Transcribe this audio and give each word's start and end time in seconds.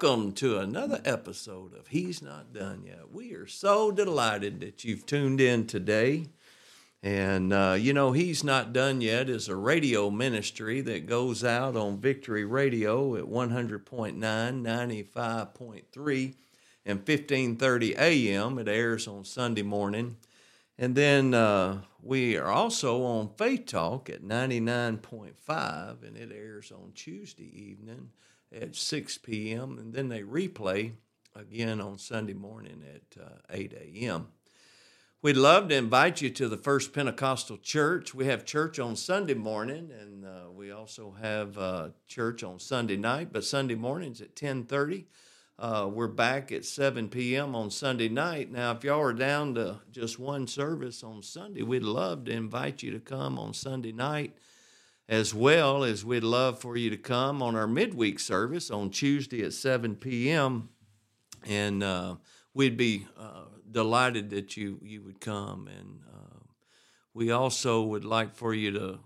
welcome 0.00 0.30
to 0.30 0.58
another 0.58 1.00
episode 1.04 1.74
of 1.74 1.88
He's 1.88 2.22
Not 2.22 2.52
Done 2.52 2.84
Yet. 2.86 3.12
We 3.12 3.34
are 3.34 3.48
so 3.48 3.90
delighted 3.90 4.60
that 4.60 4.84
you've 4.84 5.06
tuned 5.06 5.40
in 5.40 5.66
today. 5.66 6.26
And, 7.02 7.52
uh, 7.52 7.74
you 7.76 7.92
know, 7.92 8.12
He's 8.12 8.44
Not 8.44 8.72
Done 8.72 9.00
Yet 9.00 9.28
is 9.28 9.48
a 9.48 9.56
radio 9.56 10.08
ministry 10.08 10.80
that 10.82 11.08
goes 11.08 11.42
out 11.42 11.74
on 11.74 11.98
Victory 11.98 12.44
Radio 12.44 13.16
at 13.16 13.24
100.9, 13.24 14.20
95.3, 14.20 16.34
and 16.86 16.98
1530 16.98 17.94
a.m. 17.98 18.60
It 18.60 18.68
airs 18.68 19.08
on 19.08 19.24
Sunday 19.24 19.62
morning. 19.62 20.16
And 20.78 20.94
then 20.94 21.34
uh, 21.34 21.80
we 22.00 22.36
are 22.36 22.52
also 22.52 23.02
on 23.02 23.30
Faith 23.36 23.66
Talk 23.66 24.08
at 24.08 24.22
99.5, 24.22 26.06
and 26.06 26.16
it 26.16 26.30
airs 26.32 26.70
on 26.70 26.92
Tuesday 26.94 27.50
evening 27.52 28.10
at 28.52 28.76
6 28.76 29.18
p.m. 29.18 29.78
And 29.78 29.92
then 29.92 30.08
they 30.08 30.22
replay 30.22 30.92
again 31.34 31.80
on 31.80 31.98
Sunday 31.98 32.34
morning 32.34 32.82
at 32.94 33.22
uh, 33.22 33.38
8 33.50 33.72
a.m. 33.74 34.28
We'd 35.20 35.36
love 35.36 35.68
to 35.68 35.74
invite 35.74 36.22
you 36.22 36.30
to 36.30 36.48
the 36.48 36.56
First 36.56 36.92
Pentecostal 36.92 37.58
Church. 37.58 38.14
We 38.14 38.26
have 38.26 38.44
church 38.44 38.78
on 38.78 38.94
Sunday 38.94 39.34
morning, 39.34 39.90
and 39.90 40.24
uh, 40.24 40.50
we 40.52 40.70
also 40.70 41.16
have 41.20 41.58
uh, 41.58 41.88
church 42.06 42.44
on 42.44 42.60
Sunday 42.60 42.96
night. 42.96 43.32
But 43.32 43.44
Sunday 43.44 43.74
mornings 43.74 44.20
at 44.20 44.36
10:30. 44.36 45.06
Uh, 45.58 45.90
we're 45.92 46.06
back 46.06 46.52
at 46.52 46.64
7 46.64 47.08
p.m. 47.08 47.56
on 47.56 47.68
Sunday 47.68 48.08
night. 48.08 48.52
Now, 48.52 48.70
if 48.70 48.84
y'all 48.84 49.00
are 49.00 49.12
down 49.12 49.56
to 49.56 49.80
just 49.90 50.16
one 50.16 50.46
service 50.46 51.02
on 51.02 51.20
Sunday, 51.24 51.62
we'd 51.62 51.82
love 51.82 52.26
to 52.26 52.30
invite 52.30 52.84
you 52.84 52.92
to 52.92 53.00
come 53.00 53.40
on 53.40 53.52
Sunday 53.54 53.90
night, 53.90 54.36
as 55.08 55.32
well 55.32 55.84
as 55.84 56.04
we'd 56.04 56.22
love 56.22 56.58
for 56.58 56.76
you 56.76 56.90
to 56.90 56.96
come 56.96 57.42
on 57.42 57.56
our 57.56 57.66
midweek 57.66 58.18
service 58.18 58.70
on 58.70 58.90
Tuesday 58.90 59.42
at 59.42 59.54
7 59.54 59.96
p.m. 59.96 60.68
And 61.46 61.82
uh, 61.82 62.16
we'd 62.52 62.76
be 62.76 63.06
uh, 63.18 63.44
delighted 63.70 64.30
that 64.30 64.56
you 64.56 64.78
you 64.82 65.02
would 65.02 65.20
come. 65.20 65.68
And 65.68 66.00
uh, 66.06 66.40
we 67.14 67.30
also 67.30 67.82
would 67.82 68.04
like 68.04 68.34
for 68.34 68.52
you 68.52 68.70
to 68.72 68.98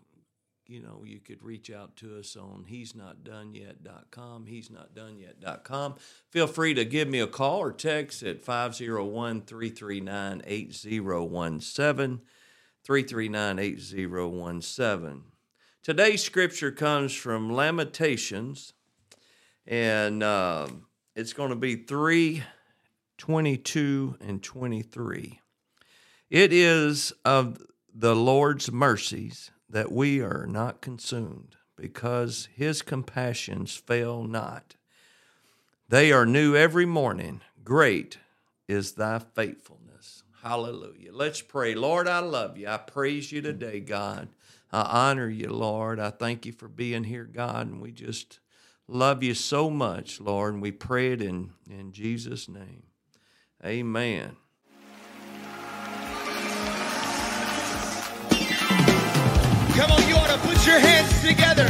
you 0.73 0.81
know, 0.81 1.03
you 1.05 1.21
could 1.21 1.43
reach 1.43 1.71
out 1.71 1.97
to 1.97 2.19
us 2.19 2.35
on 2.35 2.65
he's 2.67 2.95
not 2.95 3.25
done 3.25 3.55
yet.com, 3.55 4.47
he's 4.47 4.71
not 4.71 4.95
done 4.95 5.19
yet.com. 5.19 5.97
Feel 6.31 6.47
free 6.47 6.73
to 6.73 6.85
give 6.85 7.09
me 7.09 7.21
a 7.21 7.27
call 7.27 7.59
or 7.59 7.73
text 7.73 8.23
at 8.23 8.43
501 8.43 9.43
339 9.43 10.43
8017. 10.47 12.21
339 12.85 13.59
8017. 13.59 15.32
Today's 15.83 16.23
scripture 16.23 16.71
comes 16.71 17.13
from 17.13 17.53
Lamentations, 17.53 18.73
and 19.67 20.23
uh, 20.23 20.69
it's 21.17 21.33
going 21.33 21.51
to 21.51 21.57
be 21.57 21.75
3 21.75 22.45
22 23.19 24.17
and 24.21 24.41
23. 24.41 25.41
It 26.31 26.53
is 26.53 27.13
of 27.25 27.61
the 27.93 28.15
Lord's 28.15 28.71
mercies 28.71 29.51
that 29.69 29.91
we 29.91 30.21
are 30.21 30.47
not 30.47 30.81
consumed, 30.81 31.57
because 31.75 32.49
his 32.55 32.81
compassions 32.81 33.75
fail 33.75 34.23
not. 34.23 34.77
They 35.89 36.13
are 36.13 36.27
new 36.27 36.55
every 36.55 36.87
morning. 36.87 37.41
Great 37.65 38.19
is 38.69 38.93
thy 38.93 39.19
faithfulness. 39.19 40.23
Hallelujah. 40.45 41.11
Let's 41.13 41.43
pray. 41.43 41.75
Lord, 41.75 42.07
I 42.07 42.21
love 42.21 42.57
you. 42.57 42.69
I 42.69 42.77
praise 42.77 43.33
you 43.33 43.41
today, 43.43 43.81
God. 43.81 44.29
I 44.73 45.11
honor 45.11 45.29
you, 45.29 45.49
Lord. 45.49 46.01
I 46.01 46.11
thank 46.11 46.47
you 46.47 46.53
for 46.53 46.67
being 46.67 47.05
here, 47.05 47.25
God, 47.25 47.67
and 47.67 47.83
we 47.83 47.93
just 47.93 48.41
love 48.89 49.23
you 49.23 49.35
so 49.35 49.69
much, 49.69 50.19
Lord, 50.19 50.55
and 50.55 50.63
we 50.63 50.73
pray 50.73 51.13
it 51.13 51.21
in, 51.21 51.51
in 51.69 51.93
Jesus' 51.93 52.49
name. 52.49 52.85
Amen. 53.65 54.37
Come 59.75 59.91
on, 59.91 60.09
you 60.09 60.17
ought 60.17 60.31
to 60.31 60.39
put 60.39 60.67
your 60.67 60.79
hands 60.79 61.21
together. 61.21 61.69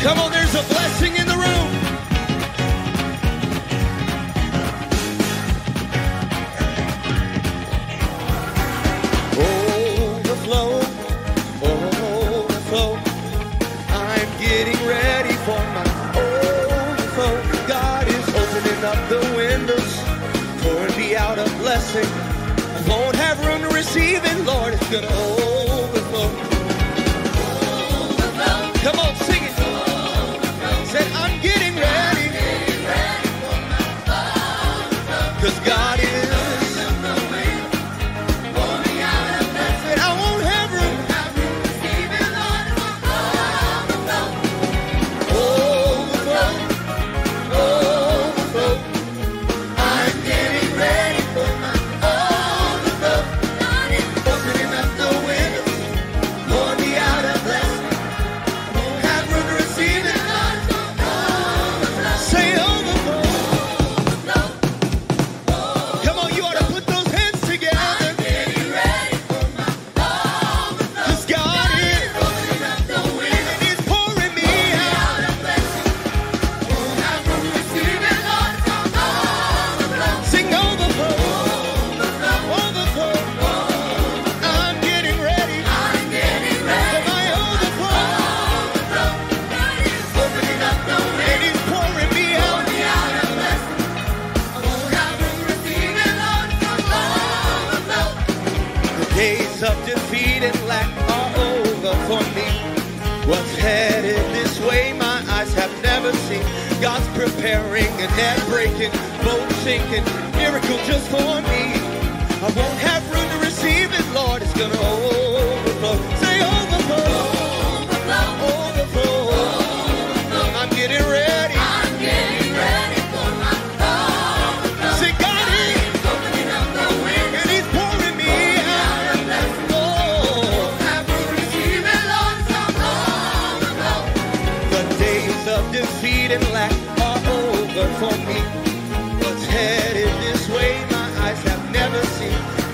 Come 0.00 0.18
on, 0.18 0.30
there's 0.30 0.54
a 0.54 0.62
blessing 0.68 1.16
in 1.16 1.26
the 1.26 1.34
room. 1.34 1.73
It, 24.94 25.10
Lord. 25.10 25.43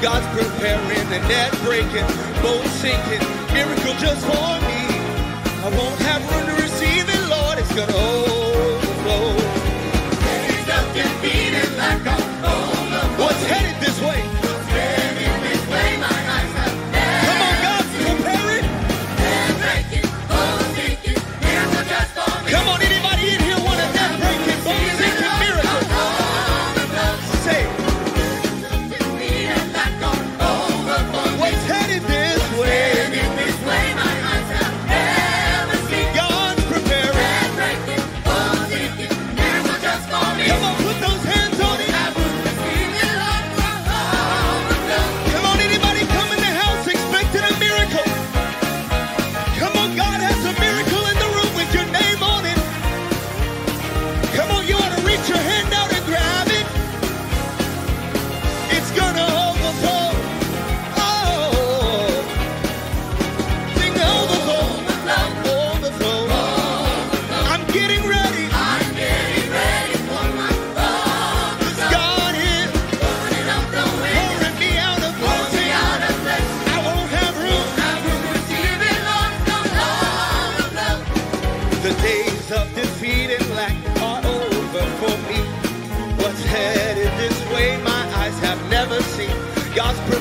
God's 0.02 0.26
preparing 0.28 1.10
the 1.10 1.18
net 1.28 1.52
breaking, 1.62 2.06
boat 2.40 2.64
sinking, 2.80 3.20
miracle 3.52 3.92
just 4.00 4.24
for 4.24 4.56
me. 4.64 4.80
I 5.62 5.70
won't 5.76 6.00
have 6.00 6.22
room 6.32 6.56
to 6.56 6.62
receive 6.62 7.06
it, 7.06 7.28
Lord. 7.28 7.58
It's 7.58 7.74
gonna 7.74 8.29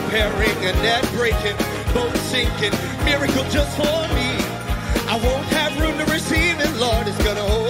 Repairing, 0.03 0.57
and 0.65 0.77
that 0.85 1.03
breaking, 1.13 1.57
boat 1.93 2.15
sinking. 2.31 2.73
Miracle 3.05 3.43
just 3.49 3.75
for 3.77 3.99
me. 4.15 4.29
I 5.07 5.19
won't 5.23 5.45
have 5.49 5.79
room 5.79 5.97
to 5.97 6.05
receive 6.11 6.59
it. 6.59 6.75
Lord, 6.77 7.07
it's 7.07 7.17
gonna 7.23 7.41
hold. 7.41 7.68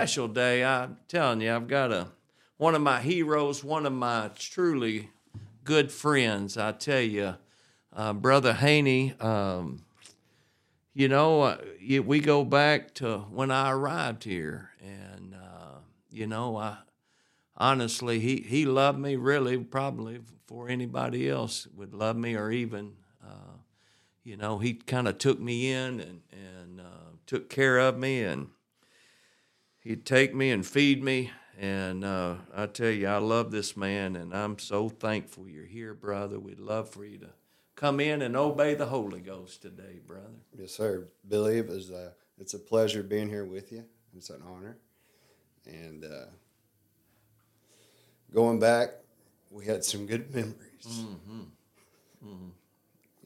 Special 0.00 0.28
day. 0.28 0.64
I'm 0.64 0.96
telling 1.08 1.42
you, 1.42 1.54
I've 1.54 1.68
got 1.68 1.92
a 1.92 2.08
one 2.56 2.74
of 2.74 2.80
my 2.80 3.02
heroes, 3.02 3.62
one 3.62 3.84
of 3.84 3.92
my 3.92 4.30
truly 4.34 5.10
good 5.62 5.92
friends. 5.92 6.56
I 6.56 6.72
tell 6.72 7.02
you, 7.02 7.34
uh, 7.94 8.14
Brother 8.14 8.54
Haynie. 8.54 9.12
Um, 9.20 9.84
you 10.94 11.06
know, 11.06 11.42
uh, 11.42 11.58
we 12.02 12.18
go 12.20 12.46
back 12.46 12.94
to 12.94 13.18
when 13.30 13.50
I 13.50 13.72
arrived 13.72 14.24
here, 14.24 14.70
and 14.80 15.34
uh, 15.34 15.80
you 16.10 16.26
know, 16.26 16.56
I 16.56 16.78
honestly, 17.58 18.20
he 18.20 18.36
he 18.36 18.64
loved 18.64 18.98
me 18.98 19.16
really, 19.16 19.58
probably 19.58 20.16
before 20.16 20.70
anybody 20.70 21.28
else 21.28 21.66
would 21.76 21.92
love 21.92 22.16
me, 22.16 22.36
or 22.36 22.50
even, 22.50 22.94
uh, 23.22 23.58
you 24.24 24.38
know, 24.38 24.60
he 24.60 24.72
kind 24.72 25.06
of 25.06 25.18
took 25.18 25.38
me 25.38 25.70
in 25.70 26.00
and 26.00 26.22
and 26.32 26.80
uh, 26.80 27.10
took 27.26 27.50
care 27.50 27.76
of 27.76 27.98
me, 27.98 28.22
and 28.22 28.48
he'd 29.80 30.04
take 30.04 30.34
me 30.34 30.50
and 30.50 30.66
feed 30.66 31.02
me. 31.02 31.30
And 31.58 32.04
uh, 32.04 32.36
I 32.54 32.66
tell 32.66 32.90
you, 32.90 33.06
I 33.06 33.18
love 33.18 33.50
this 33.50 33.76
man, 33.76 34.16
and 34.16 34.34
I'm 34.34 34.58
so 34.58 34.88
thankful 34.88 35.46
you're 35.46 35.66
here, 35.66 35.92
brother. 35.92 36.40
We'd 36.40 36.58
love 36.58 36.88
for 36.88 37.04
you 37.04 37.18
to 37.18 37.28
come 37.76 38.00
in 38.00 38.22
and 38.22 38.34
obey 38.34 38.74
the 38.74 38.86
Holy 38.86 39.20
Ghost 39.20 39.60
today, 39.60 40.00
brother. 40.06 40.40
Yes, 40.58 40.72
sir. 40.72 41.08
Billy, 41.28 41.58
it 41.58 41.68
was, 41.68 41.90
uh, 41.90 42.12
it's 42.38 42.54
a 42.54 42.58
pleasure 42.58 43.02
being 43.02 43.28
here 43.28 43.44
with 43.44 43.72
you. 43.72 43.84
It's 44.16 44.30
an 44.30 44.42
honor. 44.46 44.78
And 45.66 46.04
uh, 46.04 46.30
going 48.32 48.58
back, 48.58 48.90
we 49.50 49.66
had 49.66 49.84
some 49.84 50.06
good 50.06 50.34
memories. 50.34 51.04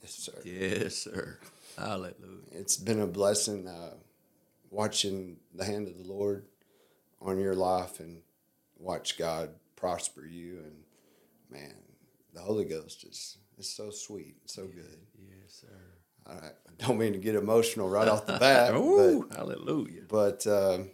Yes, 0.03 0.11
sir. 0.11 0.33
Yes, 0.45 0.97
sir. 0.97 1.39
Hallelujah. 1.79 2.15
It's 2.51 2.77
been 2.77 3.01
a 3.01 3.07
blessing 3.07 3.69
uh, 3.69 3.95
watching 4.75 5.37
the 5.55 5.65
hand 5.65 5.87
of 5.89 5.97
the 5.97 6.13
Lord 6.13 6.47
on 7.21 7.39
your 7.41 7.55
life 7.55 8.01
and 8.01 8.23
watch 8.77 9.17
God 9.17 9.51
prosper 9.77 10.27
you. 10.27 10.59
And 10.65 10.77
man, 11.51 11.75
the 12.35 12.41
Holy 12.41 12.65
Ghost 12.65 13.05
is, 13.05 13.39
is 13.57 13.71
so 13.71 13.91
sweet, 13.91 14.37
so 14.47 14.67
good. 14.67 14.99
Yes, 15.17 15.63
sir. 15.63 15.69
I 16.27 16.33
I 16.49 16.87
don't 16.87 16.99
mean 16.99 17.13
to 17.13 17.19
get 17.21 17.37
emotional 17.37 17.89
right 17.89 18.09
off 18.09 18.27
the 18.27 18.33
bat, 18.39 18.73
but 18.73 18.79
Oh, 18.79 19.27
hallelujah. 19.35 20.03
but 20.09 20.45
um, 20.47 20.91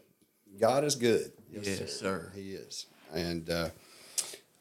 God 0.58 0.84
is 0.84 0.94
good. 0.94 1.32
Yes, 1.50 1.98
sir. 1.98 2.30
He 2.34 2.50
is, 2.52 2.86
and 3.14 3.48
uh, 3.48 3.70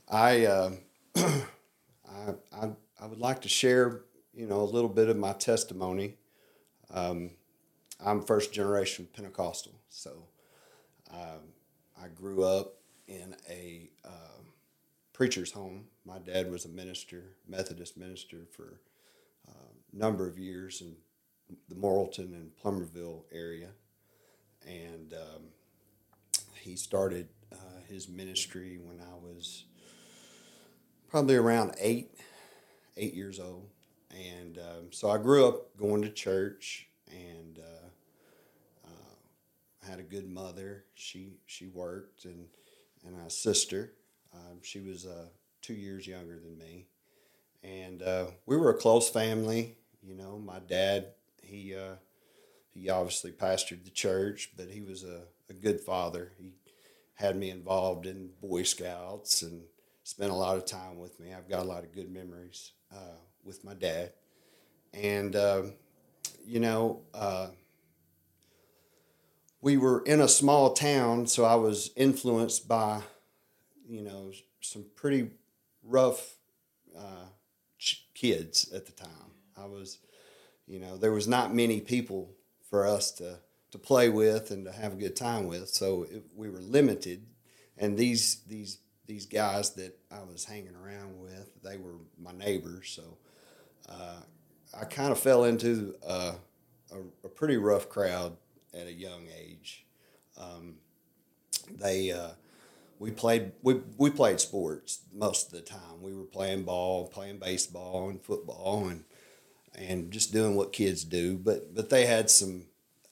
I, 0.07 0.45
uh, 0.45 0.71
I, 1.15 2.33
I, 2.53 2.69
I 3.01 3.05
would 3.05 3.19
like 3.19 3.41
to 3.41 3.49
share, 3.49 4.01
you 4.33 4.47
know, 4.47 4.61
a 4.61 4.63
little 4.63 4.89
bit 4.89 5.09
of 5.09 5.17
my 5.17 5.33
testimony. 5.33 6.15
Um, 6.91 7.31
I'm 8.03 8.21
first 8.21 8.53
generation 8.53 9.07
Pentecostal, 9.13 9.73
so 9.89 10.23
um, 11.11 11.53
I 12.01 12.07
grew 12.07 12.43
up 12.43 12.75
in 13.07 13.35
a 13.49 13.89
um 14.05 14.53
preacher's 15.11 15.51
home. 15.51 15.85
My 16.05 16.17
dad 16.19 16.49
was 16.49 16.63
a 16.63 16.69
minister, 16.69 17.35
Methodist 17.47 17.97
minister 17.97 18.47
for 18.55 18.79
a 19.47 19.97
number 19.97 20.27
of 20.27 20.39
years 20.39 20.81
in 20.81 20.95
the 21.67 21.75
Morrilton 21.75 22.33
and 22.33 22.51
Plumerville 22.63 23.23
area, 23.33 23.69
and 24.65 25.13
um, 25.13 25.43
he 26.61 26.77
started 26.77 27.27
uh, 27.51 27.81
his 27.89 28.07
ministry 28.07 28.79
when 28.81 29.01
I 29.01 29.15
was 29.15 29.65
probably 31.09 31.35
around 31.35 31.75
eight, 31.81 32.11
eight 32.95 33.13
years 33.13 33.39
old, 33.41 33.67
and 34.11 34.57
um, 34.57 34.91
so 34.91 35.09
I 35.09 35.17
grew 35.17 35.45
up 35.47 35.75
going 35.75 36.01
to 36.03 36.09
church 36.09 36.87
and 37.11 37.59
uh, 37.59 37.78
uh, 37.78 37.78
had 39.89 39.99
a 39.99 40.03
good 40.03 40.29
mother. 40.29 40.85
She 40.93 41.33
she 41.45 41.67
worked 41.67 42.25
and 42.25 42.47
and 43.05 43.15
a 43.25 43.29
sister. 43.29 43.93
Um, 44.33 44.59
she 44.61 44.79
was 44.79 45.05
uh, 45.05 45.27
two 45.61 45.73
years 45.73 46.05
younger 46.05 46.39
than 46.39 46.57
me, 46.57 46.85
and 47.63 48.01
uh, 48.03 48.25
we 48.45 48.57
were 48.57 48.69
a 48.69 48.77
close 48.77 49.09
family. 49.09 49.77
You 50.03 50.15
know, 50.15 50.39
my 50.39 50.59
dad 50.59 51.07
he 51.41 51.75
uh, 51.75 51.95
he 52.73 52.89
obviously 52.89 53.31
pastored 53.31 53.83
the 53.83 53.91
church, 53.91 54.51
but 54.55 54.69
he 54.69 54.81
was 54.81 55.03
a, 55.03 55.23
a 55.49 55.53
good 55.53 55.79
father. 55.81 56.31
He 56.37 56.53
had 57.15 57.35
me 57.35 57.49
involved 57.49 58.05
in 58.05 58.29
Boy 58.41 58.63
Scouts 58.63 59.41
and 59.41 59.63
spent 60.03 60.31
a 60.31 60.35
lot 60.35 60.57
of 60.57 60.65
time 60.65 60.99
with 60.99 61.19
me. 61.19 61.33
I've 61.33 61.49
got 61.49 61.63
a 61.63 61.67
lot 61.67 61.83
of 61.83 61.93
good 61.93 62.11
memories 62.11 62.71
uh, 62.93 63.17
with 63.43 63.63
my 63.63 63.73
dad, 63.73 64.13
and 64.93 65.35
um, 65.35 65.73
you 66.45 66.59
know. 66.59 67.01
We 69.61 69.77
were 69.77 70.01
in 70.05 70.21
a 70.21 70.27
small 70.27 70.73
town, 70.73 71.27
so 71.27 71.43
I 71.43 71.55
was 71.55 71.91
influenced 71.95 72.67
by, 72.67 73.01
you 73.87 74.01
know, 74.01 74.31
some 74.61 74.85
pretty 74.95 75.31
rough 75.83 76.35
uh, 76.97 77.25
ch- 77.77 78.07
kids 78.13 78.71
at 78.73 78.85
the 78.85 78.93
time. 78.93 79.33
I 79.57 79.65
was, 79.65 79.97
you 80.65 80.79
know, 80.79 80.95
there 80.95 81.11
was 81.11 81.27
not 81.27 81.53
many 81.53 81.81
people 81.81 82.31
for 82.69 82.85
us 82.85 83.11
to 83.13 83.39
to 83.71 83.77
play 83.77 84.09
with 84.09 84.49
and 84.49 84.65
to 84.65 84.71
have 84.71 84.93
a 84.93 84.95
good 84.95 85.15
time 85.15 85.45
with, 85.45 85.69
so 85.69 86.03
it, 86.09 86.23
we 86.35 86.49
were 86.49 86.59
limited. 86.59 87.25
And 87.77 87.97
these 87.97 88.41
these 88.47 88.79
these 89.05 89.25
guys 89.25 89.71
that 89.71 89.97
I 90.11 90.23
was 90.23 90.45
hanging 90.45 90.75
around 90.75 91.19
with, 91.19 91.51
they 91.63 91.77
were 91.77 91.95
my 92.17 92.31
neighbors, 92.31 92.89
so 92.95 93.17
uh, 93.89 94.21
I 94.79 94.85
kind 94.85 95.11
of 95.11 95.19
fell 95.19 95.43
into 95.43 95.95
uh, 96.05 96.35
a, 96.91 97.25
a 97.25 97.29
pretty 97.29 97.57
rough 97.57 97.89
crowd 97.89 98.37
at 98.73 98.87
a 98.87 98.93
young 98.93 99.27
age. 99.37 99.85
Um, 100.37 100.75
they 101.69 102.11
uh, 102.11 102.31
we 102.99 103.11
played 103.11 103.53
we, 103.61 103.81
we 103.97 104.09
played 104.09 104.39
sports 104.39 105.01
most 105.13 105.47
of 105.47 105.53
the 105.53 105.61
time. 105.61 106.01
We 106.01 106.13
were 106.13 106.25
playing 106.25 106.63
ball, 106.63 107.07
playing 107.07 107.39
baseball 107.39 108.09
and 108.09 108.21
football, 108.21 108.87
and 108.87 109.03
and 109.75 110.11
just 110.11 110.33
doing 110.33 110.55
what 110.55 110.73
kids 110.73 111.03
do. 111.03 111.37
But 111.37 111.73
but 111.73 111.89
they 111.89 112.05
had 112.05 112.29
some 112.29 112.65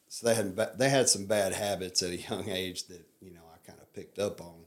so 0.10 0.28
they 0.28 0.36
had 0.36 0.55
they 0.78 0.89
had 0.89 1.10
some 1.10 1.26
bad 1.26 1.53
habits 1.53 2.01
at 2.01 2.12
a 2.12 2.18
young 2.18 2.49
age 2.49 2.88
that 2.88 3.05
you 3.22 3.34
know 3.34 3.41
I 3.53 3.66
kind 3.66 3.80
of 3.80 3.93
picked 3.93 4.20
up 4.20 4.41
on. 4.41 4.66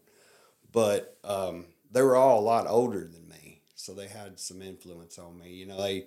But 0.73 1.19
um, 1.25 1.67
they 1.91 2.03
were 2.03 2.17
all 2.17 2.41
a 2.41 2.43
lot 2.43 2.67
older 2.69 3.01
than 3.01 3.29
me, 3.29 3.63
so 3.75 3.93
they 3.93 4.07
had 4.07 4.39
some 4.39 4.63
influence 4.63 5.19
on 5.19 5.39
me. 5.39 5.51
You 5.51 5.67
know 5.67 5.81
they 5.81 6.07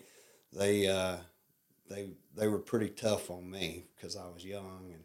they 0.53 0.87
uh, 0.87 1.17
they 1.93 2.09
they 2.35 2.47
were 2.47 2.59
pretty 2.59 2.89
tough 2.89 3.29
on 3.29 3.49
me 3.49 3.85
because 3.95 4.15
I 4.15 4.25
was 4.33 4.43
young 4.43 4.91
and 4.91 5.03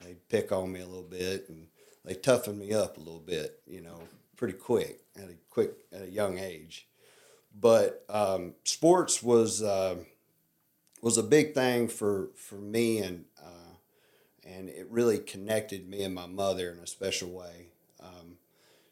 they'd 0.00 0.28
pick 0.28 0.52
on 0.52 0.72
me 0.72 0.80
a 0.80 0.86
little 0.86 1.02
bit 1.02 1.48
and 1.48 1.68
they 2.04 2.14
toughened 2.14 2.58
me 2.58 2.72
up 2.72 2.96
a 2.96 3.00
little 3.00 3.20
bit, 3.20 3.60
you 3.66 3.80
know, 3.80 4.00
pretty 4.36 4.54
quick 4.54 5.00
at 5.16 5.24
a 5.24 5.34
quick 5.50 5.72
at 5.92 6.02
a 6.02 6.10
young 6.10 6.38
age. 6.38 6.86
But 7.58 8.04
um, 8.08 8.54
sports 8.64 9.22
was 9.22 9.62
uh, 9.62 9.96
was 11.02 11.16
a 11.16 11.22
big 11.22 11.54
thing 11.54 11.88
for 11.88 12.28
for 12.36 12.56
me 12.56 12.98
and 12.98 13.24
uh, 13.42 13.74
and 14.46 14.68
it 14.68 14.86
really 14.90 15.18
connected 15.18 15.88
me 15.88 16.02
and 16.02 16.14
my 16.14 16.26
mother 16.26 16.70
in 16.70 16.78
a 16.78 16.86
special 16.86 17.30
way. 17.30 17.68
Um, 18.00 18.36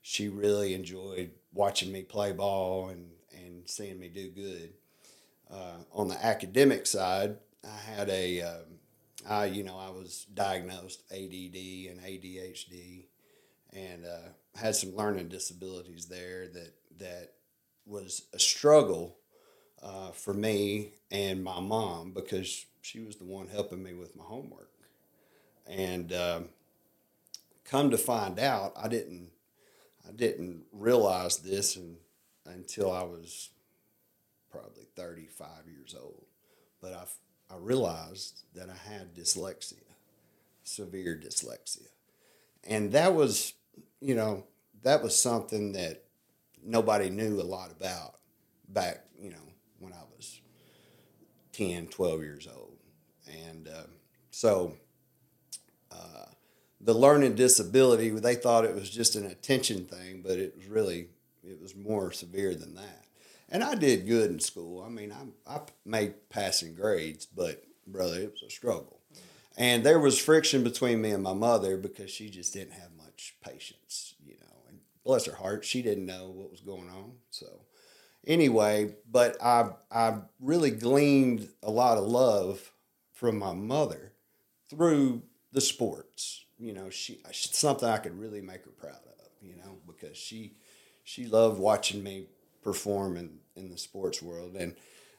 she 0.03 0.28
really 0.28 0.74
enjoyed 0.74 1.32
watching 1.53 1.93
me 1.93 2.03
play 2.03 2.32
ball 2.32 2.89
and 2.89 3.11
and 3.37 3.68
seeing 3.68 4.01
me 4.01 4.09
do 4.09 4.30
good 4.30 4.72
uh, 5.51 5.78
on 5.92 6.09
the 6.09 6.24
academic 6.24 6.86
side, 6.86 7.36
I 7.64 7.76
had 7.76 8.09
a, 8.09 8.42
um, 8.42 8.78
I 9.28 9.47
you 9.47 9.64
know 9.64 9.78
I 9.78 9.90
was 9.90 10.26
diagnosed 10.32 11.03
ADD 11.11 11.57
and 11.90 12.01
ADHD, 12.01 13.07
and 13.72 14.05
uh, 14.05 14.28
had 14.59 14.76
some 14.76 14.97
learning 14.97 15.28
disabilities 15.28 16.07
there 16.07 16.49
that 16.49 16.74
that 16.99 17.32
was 17.84 18.22
a 18.32 18.38
struggle 18.38 19.16
uh, 19.82 20.11
for 20.11 20.34
me 20.34 20.94
and 21.11 21.44
my 21.44 21.61
mom 21.61 22.12
because 22.12 22.66
she 22.82 23.01
was 23.01 23.16
the 23.16 23.24
one 23.24 23.49
helping 23.49 23.82
me 23.82 23.94
with 23.94 24.16
my 24.16 24.24
homework, 24.24 24.70
and 25.66 26.12
um, 26.12 26.49
come 27.64 27.90
to 27.90 27.99
find 27.99 28.38
out, 28.38 28.72
I 28.76 28.88
didn't 28.88 29.30
I 30.09 30.12
didn't 30.12 30.64
realize 30.72 31.38
this 31.38 31.76
and, 31.76 31.97
until 32.44 32.92
I 32.92 33.03
was 33.03 33.51
probably 34.57 34.87
35 34.97 35.49
years 35.67 35.95
old. 36.01 36.25
But 36.81 36.93
I, 36.93 37.55
I 37.55 37.59
realized 37.59 38.43
that 38.55 38.69
I 38.69 38.91
had 38.91 39.15
dyslexia, 39.15 39.85
severe 40.63 41.21
dyslexia. 41.23 41.89
And 42.65 42.93
that 42.93 43.15
was, 43.15 43.55
you 44.01 44.15
know, 44.15 44.45
that 44.83 45.03
was 45.03 45.17
something 45.17 45.73
that 45.73 46.03
nobody 46.65 47.11
knew 47.11 47.41
a 47.41 47.43
lot 47.43 47.71
about 47.71 48.17
back, 48.69 49.05
you 49.19 49.31
know, 49.31 49.37
when 49.79 49.93
I 49.93 50.03
was 50.17 50.41
10, 51.53 51.89
12 51.89 52.23
years 52.23 52.49
old. 52.55 52.77
And 53.49 53.69
um, 53.69 53.91
so 54.31 54.75
uh, 55.93 56.27
the 56.81 56.95
learning 56.95 57.35
disability, 57.35 58.11
they 58.11 58.35
thought 58.35 58.65
it 58.65 58.75
was 58.75 58.91
just 58.91 59.17
an 59.17 59.27
attention 59.27 59.87
thing, 59.87 60.23
but 60.23 60.39
it 60.39 60.55
was 60.57 60.67
really, 60.67 61.09
it 61.45 61.61
was 61.61 61.75
more 61.75 62.11
severe 62.11 62.55
than 62.55 62.75
that 62.75 63.06
and 63.49 63.62
I 63.62 63.74
did 63.74 64.07
good 64.07 64.30
in 64.30 64.40
school. 64.40 64.82
I 64.82 64.88
mean, 64.88 65.12
I 65.12 65.55
I 65.55 65.61
made 65.84 66.28
passing 66.28 66.74
grades, 66.74 67.26
but 67.26 67.62
brother, 67.86 68.20
it 68.20 68.32
was 68.32 68.42
a 68.42 68.51
struggle. 68.51 69.01
And 69.57 69.84
there 69.84 69.99
was 69.99 70.18
friction 70.18 70.62
between 70.62 71.01
me 71.01 71.12
and 71.12 71.22
my 71.22 71.32
mother 71.32 71.76
because 71.78 72.11
she 72.11 72.28
just 72.28 72.53
didn't 72.53 72.74
have 72.74 72.90
much 72.97 73.36
patience, 73.42 74.14
you 74.24 74.34
know. 74.34 74.57
And 74.68 74.80
bless 75.05 75.24
her 75.26 75.36
heart, 75.36 75.64
she 75.64 75.80
didn't 75.82 76.07
know 76.07 76.30
what 76.30 76.51
was 76.51 76.61
going 76.61 76.88
on. 76.90 77.12
So 77.30 77.47
anyway, 78.26 78.94
but 79.11 79.42
I 79.42 79.70
I 79.90 80.18
really 80.40 80.70
gleaned 80.70 81.49
a 81.62 81.70
lot 81.70 81.99
of 81.99 82.05
love 82.05 82.72
from 83.12 83.38
my 83.38 83.55
mother 83.55 84.12
through 84.68 85.22
the 85.53 85.61
sports. 85.61 86.44
You 86.59 86.72
know, 86.72 86.90
she 86.90 87.20
something 87.32 87.88
I 87.88 87.99
could 87.99 88.18
really 88.18 88.40
make 88.40 88.64
her 88.64 88.70
proud 88.70 89.01
of. 89.07 89.28
You 89.40 89.57
know, 89.57 89.78
because 89.86 90.16
she 90.16 90.55
she 91.05 91.26
loved 91.26 91.59
watching 91.59 92.03
me 92.03 92.26
perform 92.67 93.17
in, 93.17 93.39
in 93.55 93.71
the 93.71 93.79
sports 93.79 94.21
world, 94.21 94.57
and 94.57 94.75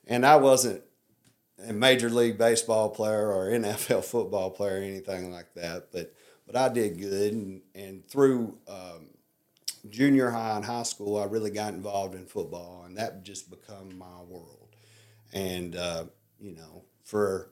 and 0.06 0.26
I 0.26 0.36
wasn't 0.36 0.84
a 1.66 1.74
major 1.74 2.10
league 2.10 2.38
baseball 2.38 2.90
player 2.90 3.32
or 3.32 3.48
NFL 3.52 4.04
football 4.04 4.52
player 4.52 4.80
or 4.80 4.84
anything 4.84 5.32
like 5.32 5.54
that, 5.56 5.92
but 5.92 6.14
but 6.46 6.56
I 6.58 6.70
did 6.70 7.00
good, 7.00 7.34
and 7.34 7.62
and 7.74 8.06
through 8.06 8.58
um, 8.68 9.08
junior 9.90 10.30
high 10.30 10.58
and 10.58 10.66
high 10.66 10.84
school, 10.84 11.18
I 11.18 11.26
really 11.26 11.50
got 11.50 11.74
involved 11.74 12.16
in 12.16 12.26
football, 12.26 12.84
and 12.86 12.98
that 12.98 13.24
just 13.24 13.50
become 13.50 13.98
my 13.98 14.22
world. 14.28 14.76
And 15.32 15.76
uh, 15.76 16.04
you 16.40 16.52
know, 16.52 16.84
for 17.06 17.50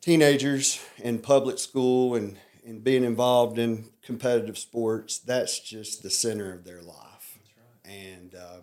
teenagers 0.00 0.80
in 0.98 1.18
public 1.18 1.58
school 1.58 2.14
and 2.14 2.38
and 2.64 2.82
being 2.82 3.04
involved 3.04 3.58
in 3.58 3.86
competitive 4.02 4.56
sports, 4.56 5.18
that's 5.18 5.58
just 5.58 6.02
the 6.02 6.10
center 6.10 6.52
of 6.52 6.64
their 6.64 6.80
life. 6.80 7.38
And 7.84 8.34
uh, 8.34 8.60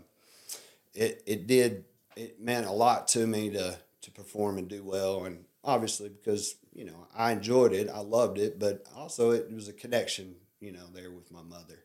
it 0.94 1.24
it 1.26 1.48
did 1.48 1.86
it 2.16 2.42
meant 2.42 2.66
a 2.66 2.72
lot 2.72 3.08
to 3.10 3.26
me 3.26 3.50
to 3.52 3.78
to 4.02 4.12
perform 4.12 4.58
and 4.58 4.68
do 4.68 4.84
well, 4.84 5.26
and 5.26 5.46
obviously 5.64 6.10
because 6.10 6.56
you 6.74 6.86
know 6.86 7.08
I 7.16 7.32
enjoyed 7.32 7.74
it, 7.74 7.90
I 7.90 8.00
loved 8.00 8.38
it, 8.38 8.60
but 8.60 8.86
also 8.96 9.32
it 9.32 9.52
was 9.52 9.68
a 9.68 9.74
connection, 9.74 10.36
you 10.60 10.72
know, 10.72 10.88
there 10.94 11.12
with 11.12 11.32
my 11.32 11.44
mother. 11.44 11.84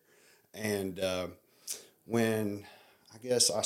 And 0.54 0.98
uh, 0.98 1.28
when 2.06 2.64
I 3.14 3.18
guess 3.18 3.50
I 3.50 3.62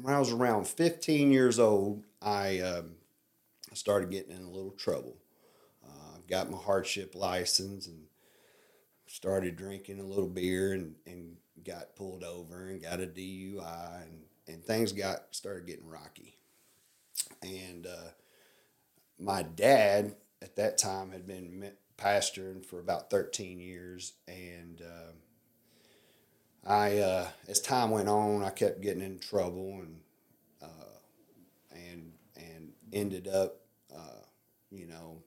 when 0.00 0.14
I 0.14 0.18
was 0.18 0.32
around 0.32 0.66
15 0.66 1.30
years 1.30 1.58
old, 1.58 2.02
I 2.20 2.60
um, 2.60 2.96
I 3.70 3.74
started 3.74 4.10
getting 4.10 4.36
in 4.36 4.42
a 4.42 4.50
little 4.50 4.72
trouble. 4.72 5.16
Uh, 5.84 6.18
got 6.28 6.50
my 6.50 6.58
hardship 6.58 7.14
license 7.14 7.86
and 7.86 8.04
started 9.06 9.56
drinking 9.56 10.00
a 10.00 10.04
little 10.04 10.26
beer 10.26 10.72
and, 10.72 10.94
and 11.06 11.36
got 11.64 11.94
pulled 11.94 12.24
over 12.24 12.68
and 12.68 12.82
got 12.82 13.00
a 13.00 13.06
DUI 13.06 14.02
and, 14.02 14.22
and 14.46 14.64
things 14.64 14.92
got 14.92 15.34
started 15.34 15.66
getting 15.66 15.88
rocky. 15.88 16.36
And 17.42 17.86
uh, 17.86 18.10
my 19.18 19.42
dad 19.42 20.16
at 20.42 20.56
that 20.56 20.78
time 20.78 21.10
had 21.10 21.26
been 21.26 21.72
pastoring 21.96 22.64
for 22.64 22.80
about 22.80 23.10
13 23.10 23.60
years 23.60 24.14
and 24.26 24.82
um 24.82 25.14
I 26.66 26.98
uh, 26.98 27.28
as 27.48 27.60
time 27.60 27.90
went 27.90 28.08
on 28.08 28.42
I 28.42 28.50
kept 28.50 28.80
getting 28.80 29.02
in 29.02 29.18
trouble 29.18 29.80
and 29.82 30.00
uh, 30.62 30.98
and 31.72 32.12
and 32.36 32.72
ended 32.92 33.28
up 33.28 33.60
uh, 33.94 34.24
you 34.70 34.86
know 34.86 35.22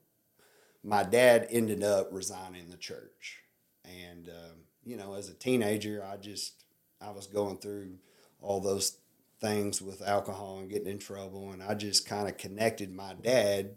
my 0.82 1.02
dad 1.02 1.46
ended 1.50 1.82
up 1.82 2.08
resigning 2.12 2.68
the 2.68 2.76
church 2.76 3.38
and 3.84 4.28
um, 4.28 4.56
you 4.84 4.96
know 4.96 5.14
as 5.14 5.28
a 5.28 5.34
teenager 5.34 6.04
I 6.04 6.16
just 6.16 6.64
I 7.00 7.10
was 7.12 7.26
going 7.26 7.58
through 7.58 7.94
all 8.40 8.60
those 8.60 8.97
things 9.40 9.80
with 9.80 10.02
alcohol 10.02 10.58
and 10.58 10.70
getting 10.70 10.88
in 10.88 10.98
trouble 10.98 11.52
and 11.52 11.62
I 11.62 11.74
just 11.74 12.06
kind 12.08 12.28
of 12.28 12.36
connected 12.36 12.92
my 12.92 13.14
dad 13.14 13.76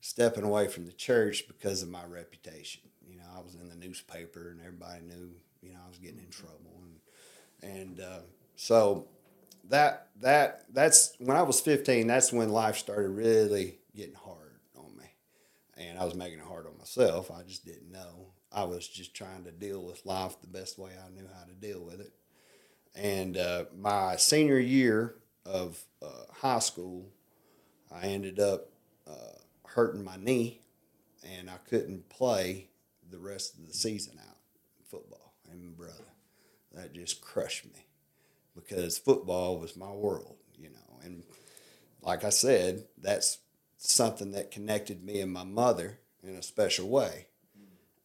stepping 0.00 0.44
away 0.44 0.68
from 0.68 0.86
the 0.86 0.92
church 0.92 1.46
because 1.46 1.82
of 1.82 1.88
my 1.88 2.04
reputation. 2.04 2.82
You 3.06 3.18
know, 3.18 3.24
I 3.36 3.40
was 3.40 3.54
in 3.54 3.68
the 3.68 3.74
newspaper 3.74 4.50
and 4.50 4.60
everybody 4.60 5.02
knew, 5.02 5.30
you 5.62 5.72
know, 5.72 5.78
I 5.84 5.88
was 5.88 5.98
getting 5.98 6.20
in 6.20 6.30
trouble. 6.30 6.82
And, 7.62 7.70
and 7.78 8.00
uh, 8.00 8.20
so 8.56 9.08
that, 9.68 10.08
that, 10.20 10.64
that's 10.72 11.14
when 11.18 11.36
I 11.36 11.42
was 11.42 11.60
15, 11.60 12.06
that's 12.06 12.32
when 12.32 12.48
life 12.48 12.78
started 12.78 13.10
really 13.10 13.78
getting 13.94 14.14
hard 14.14 14.60
on 14.76 14.96
me. 14.96 15.04
And 15.76 15.98
I 15.98 16.04
was 16.04 16.14
making 16.14 16.38
it 16.38 16.44
hard 16.44 16.66
on 16.66 16.78
myself. 16.78 17.30
I 17.30 17.42
just 17.42 17.66
didn't 17.66 17.90
know. 17.90 18.28
I 18.52 18.64
was 18.64 18.88
just 18.88 19.14
trying 19.14 19.44
to 19.44 19.52
deal 19.52 19.84
with 19.84 20.04
life 20.06 20.40
the 20.40 20.46
best 20.46 20.78
way 20.78 20.90
I 20.92 21.10
knew 21.10 21.28
how 21.38 21.44
to 21.44 21.52
deal 21.52 21.84
with 21.84 22.00
it. 22.00 22.12
And 22.94 23.36
uh, 23.36 23.64
my 23.78 24.16
senior 24.16 24.58
year 24.58 25.14
of 25.44 25.80
uh, 26.02 26.32
high 26.32 26.58
school, 26.58 27.06
I 27.90 28.06
ended 28.06 28.38
up 28.38 28.68
uh, 29.08 29.38
hurting 29.66 30.04
my 30.04 30.16
knee, 30.16 30.60
and 31.24 31.48
I 31.48 31.56
couldn't 31.68 32.08
play 32.08 32.68
the 33.10 33.18
rest 33.18 33.54
of 33.54 33.66
the 33.66 33.72
season 33.72 34.18
out 34.20 34.36
in 34.78 34.84
football. 34.86 35.34
And 35.50 35.76
brother, 35.76 36.14
that 36.74 36.92
just 36.92 37.20
crushed 37.20 37.64
me 37.64 37.86
because 38.54 38.98
football 38.98 39.58
was 39.58 39.76
my 39.76 39.90
world, 39.90 40.36
you 40.58 40.68
know. 40.70 41.00
And 41.04 41.24
like 42.02 42.24
I 42.24 42.30
said, 42.30 42.84
that's 42.98 43.38
something 43.76 44.32
that 44.32 44.50
connected 44.50 45.02
me 45.02 45.20
and 45.20 45.32
my 45.32 45.44
mother 45.44 45.98
in 46.22 46.34
a 46.34 46.42
special 46.42 46.88
way. 46.88 47.26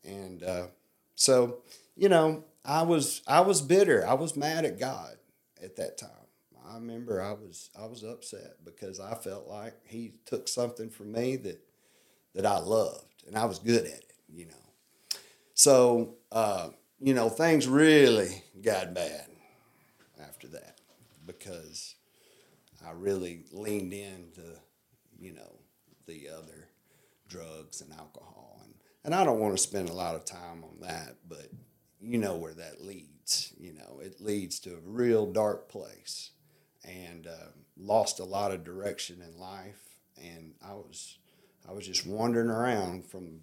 And 0.03 0.43
uh, 0.43 0.67
so, 1.15 1.59
you 1.95 2.09
know, 2.09 2.43
I 2.63 2.83
was 2.83 3.21
I 3.27 3.41
was 3.41 3.61
bitter. 3.61 4.05
I 4.05 4.13
was 4.13 4.35
mad 4.35 4.65
at 4.65 4.79
God 4.79 5.15
at 5.63 5.75
that 5.77 5.97
time. 5.97 6.09
I 6.67 6.75
remember 6.75 7.21
I 7.21 7.33
was 7.33 7.69
I 7.79 7.85
was 7.85 8.03
upset 8.03 8.57
because 8.63 8.99
I 8.99 9.15
felt 9.15 9.47
like 9.47 9.75
he 9.85 10.13
took 10.25 10.47
something 10.47 10.89
from 10.89 11.11
me 11.11 11.35
that 11.37 11.61
that 12.33 12.45
I 12.45 12.59
loved 12.59 13.23
and 13.27 13.37
I 13.37 13.45
was 13.45 13.59
good 13.59 13.85
at 13.85 13.93
it, 13.93 14.13
you 14.27 14.45
know. 14.45 15.19
So 15.53 16.15
uh, 16.31 16.69
you 16.99 17.13
know, 17.13 17.29
things 17.29 17.67
really 17.67 18.43
got 18.61 18.93
bad 18.93 19.27
after 20.21 20.47
that 20.49 20.79
because 21.25 21.95
I 22.85 22.91
really 22.91 23.43
leaned 23.51 23.93
into, 23.93 24.41
you 25.19 25.33
know, 25.33 25.59
the 26.07 26.29
other 26.29 26.67
drugs 27.27 27.81
and 27.81 27.91
alcohol 27.93 28.54
and 29.05 29.13
I 29.13 29.23
don't 29.23 29.39
want 29.39 29.55
to 29.55 29.61
spend 29.61 29.89
a 29.89 29.93
lot 29.93 30.15
of 30.15 30.25
time 30.25 30.63
on 30.63 30.79
that, 30.81 31.17
but 31.29 31.51
you 32.01 32.17
know 32.17 32.35
where 32.37 32.55
that 32.55 32.83
leads. 32.83 33.53
You 33.59 33.73
know, 33.73 33.99
it 34.01 34.19
leads 34.19 34.59
to 34.61 34.71
a 34.71 34.79
real 34.83 35.27
dark 35.27 35.69
place 35.69 36.31
and 36.83 37.27
uh, 37.27 37.51
lost 37.77 38.19
a 38.19 38.25
lot 38.25 38.51
of 38.51 38.63
direction 38.63 39.21
in 39.21 39.39
life. 39.39 39.99
And 40.17 40.55
I 40.67 40.73
was, 40.73 41.19
I 41.69 41.71
was 41.71 41.85
just 41.85 42.07
wandering 42.07 42.49
around 42.49 43.05
from 43.05 43.41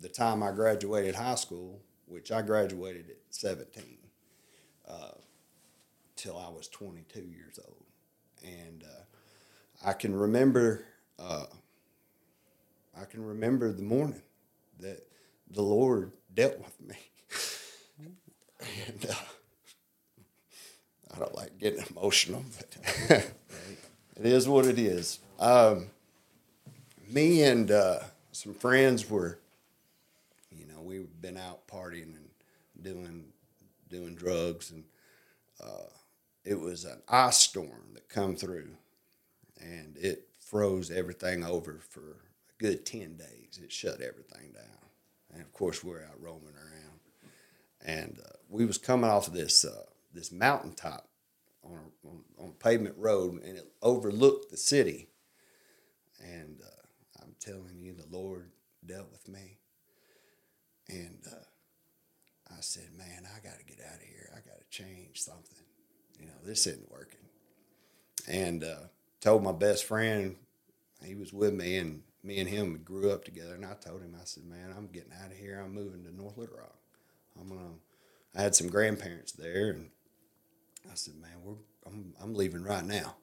the 0.00 0.08
time 0.08 0.42
I 0.42 0.50
graduated 0.50 1.14
high 1.14 1.36
school, 1.36 1.82
which 2.06 2.32
I 2.32 2.42
graduated 2.42 3.08
at 3.08 3.16
17, 3.30 3.98
uh, 4.88 5.10
till 6.16 6.36
I 6.36 6.48
was 6.48 6.66
22 6.66 7.20
years 7.20 7.60
old. 7.64 7.84
And 8.44 8.82
uh, 8.82 9.88
I 9.88 9.92
can 9.92 10.16
remember, 10.16 10.84
uh, 11.16 11.46
I 13.00 13.04
can 13.04 13.24
remember 13.24 13.72
the 13.72 13.82
morning 13.82 14.22
that 14.80 15.06
the 15.50 15.62
Lord 15.62 16.12
dealt 16.34 16.58
with 16.58 16.80
me. 16.80 16.96
and 18.86 19.06
uh, 19.10 19.14
I 21.14 21.18
don't 21.18 21.34
like 21.34 21.58
getting 21.58 21.84
emotional, 21.90 22.44
but 22.56 22.76
it 24.16 24.26
is 24.26 24.48
what 24.48 24.66
it 24.66 24.78
is. 24.78 25.18
Um, 25.38 25.86
me 27.08 27.42
and 27.42 27.70
uh, 27.70 28.00
some 28.32 28.54
friends 28.54 29.08
were, 29.08 29.38
you 30.50 30.66
know, 30.66 30.80
we've 30.80 31.08
been 31.20 31.36
out 31.36 31.66
partying 31.68 32.14
and 32.14 32.28
doing 32.82 33.24
doing 33.88 34.14
drugs, 34.14 34.70
and 34.72 34.84
uh, 35.62 35.88
it 36.44 36.60
was 36.60 36.84
an 36.84 37.00
ice 37.08 37.38
storm 37.38 37.92
that 37.94 38.08
come 38.08 38.36
through, 38.36 38.70
and 39.60 39.96
it 39.96 40.28
froze 40.40 40.90
everything 40.90 41.44
over 41.44 41.80
for 41.88 42.00
a 42.00 42.58
good 42.58 42.84
ten 42.84 43.16
days. 43.16 43.45
It 43.62 43.72
shut 43.72 44.00
everything 44.00 44.52
down, 44.52 44.90
and 45.32 45.42
of 45.42 45.52
course 45.52 45.82
we're 45.82 46.02
out 46.04 46.20
roaming 46.20 46.54
around, 46.54 47.00
and 47.84 48.18
uh, 48.24 48.36
we 48.48 48.66
was 48.66 48.78
coming 48.78 49.10
off 49.10 49.28
of 49.28 49.34
this 49.34 49.64
uh, 49.64 49.84
this 50.12 50.32
mountaintop 50.32 51.08
on 51.64 51.72
a, 51.72 52.08
on, 52.08 52.24
on 52.38 52.48
a 52.50 52.62
pavement 52.64 52.96
road, 52.98 53.42
and 53.42 53.56
it 53.56 53.72
overlooked 53.82 54.50
the 54.50 54.56
city. 54.56 55.08
And 56.20 56.60
uh, 56.62 57.22
I'm 57.22 57.34
telling 57.40 57.78
you, 57.78 57.92
the 57.92 58.16
Lord 58.16 58.50
dealt 58.84 59.10
with 59.12 59.28
me, 59.28 59.58
and 60.88 61.18
uh, 61.30 62.54
I 62.56 62.60
said, 62.60 62.90
"Man, 62.96 63.24
I 63.26 63.46
got 63.46 63.58
to 63.58 63.64
get 63.64 63.84
out 63.84 63.96
of 63.96 64.02
here. 64.02 64.30
I 64.32 64.40
got 64.48 64.58
to 64.58 64.68
change 64.70 65.22
something. 65.22 65.64
You 66.18 66.26
know, 66.26 66.40
this 66.44 66.66
isn't 66.66 66.90
working." 66.90 67.20
And 68.28 68.64
uh, 68.64 68.88
told 69.20 69.44
my 69.44 69.52
best 69.52 69.84
friend, 69.84 70.36
he 71.04 71.14
was 71.14 71.32
with 71.32 71.54
me, 71.54 71.76
and 71.76 72.02
me 72.26 72.40
and 72.40 72.48
him 72.48 72.80
grew 72.84 73.10
up 73.10 73.24
together. 73.24 73.54
And 73.54 73.64
I 73.64 73.74
told 73.74 74.02
him, 74.02 74.16
I 74.20 74.24
said, 74.24 74.44
"Man, 74.44 74.74
I'm 74.76 74.88
getting 74.88 75.12
out 75.12 75.30
of 75.30 75.36
here. 75.36 75.60
I'm 75.64 75.74
moving 75.74 76.04
to 76.04 76.14
North 76.14 76.36
Little 76.36 76.56
Rock. 76.56 76.76
I'm 77.40 77.48
gonna." 77.48 77.74
I 78.34 78.42
had 78.42 78.54
some 78.54 78.68
grandparents 78.68 79.32
there, 79.32 79.70
and 79.70 79.90
I 80.90 80.94
said, 80.94 81.14
"Man, 81.14 81.42
we're 81.42 81.54
I'm 81.86 82.14
I'm 82.20 82.34
leaving 82.34 82.62
right 82.62 82.84
now." 82.84 83.14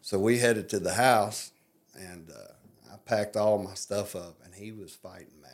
So 0.00 0.18
we 0.18 0.38
headed 0.38 0.68
to 0.68 0.78
the 0.78 0.94
house, 0.94 1.50
and 1.94 2.30
uh, 2.30 2.92
I 2.92 2.96
packed 3.04 3.36
all 3.36 3.58
my 3.58 3.74
stuff 3.74 4.14
up, 4.14 4.38
and 4.44 4.54
he 4.54 4.70
was 4.70 4.94
fighting 4.94 5.40
mad. 5.42 5.50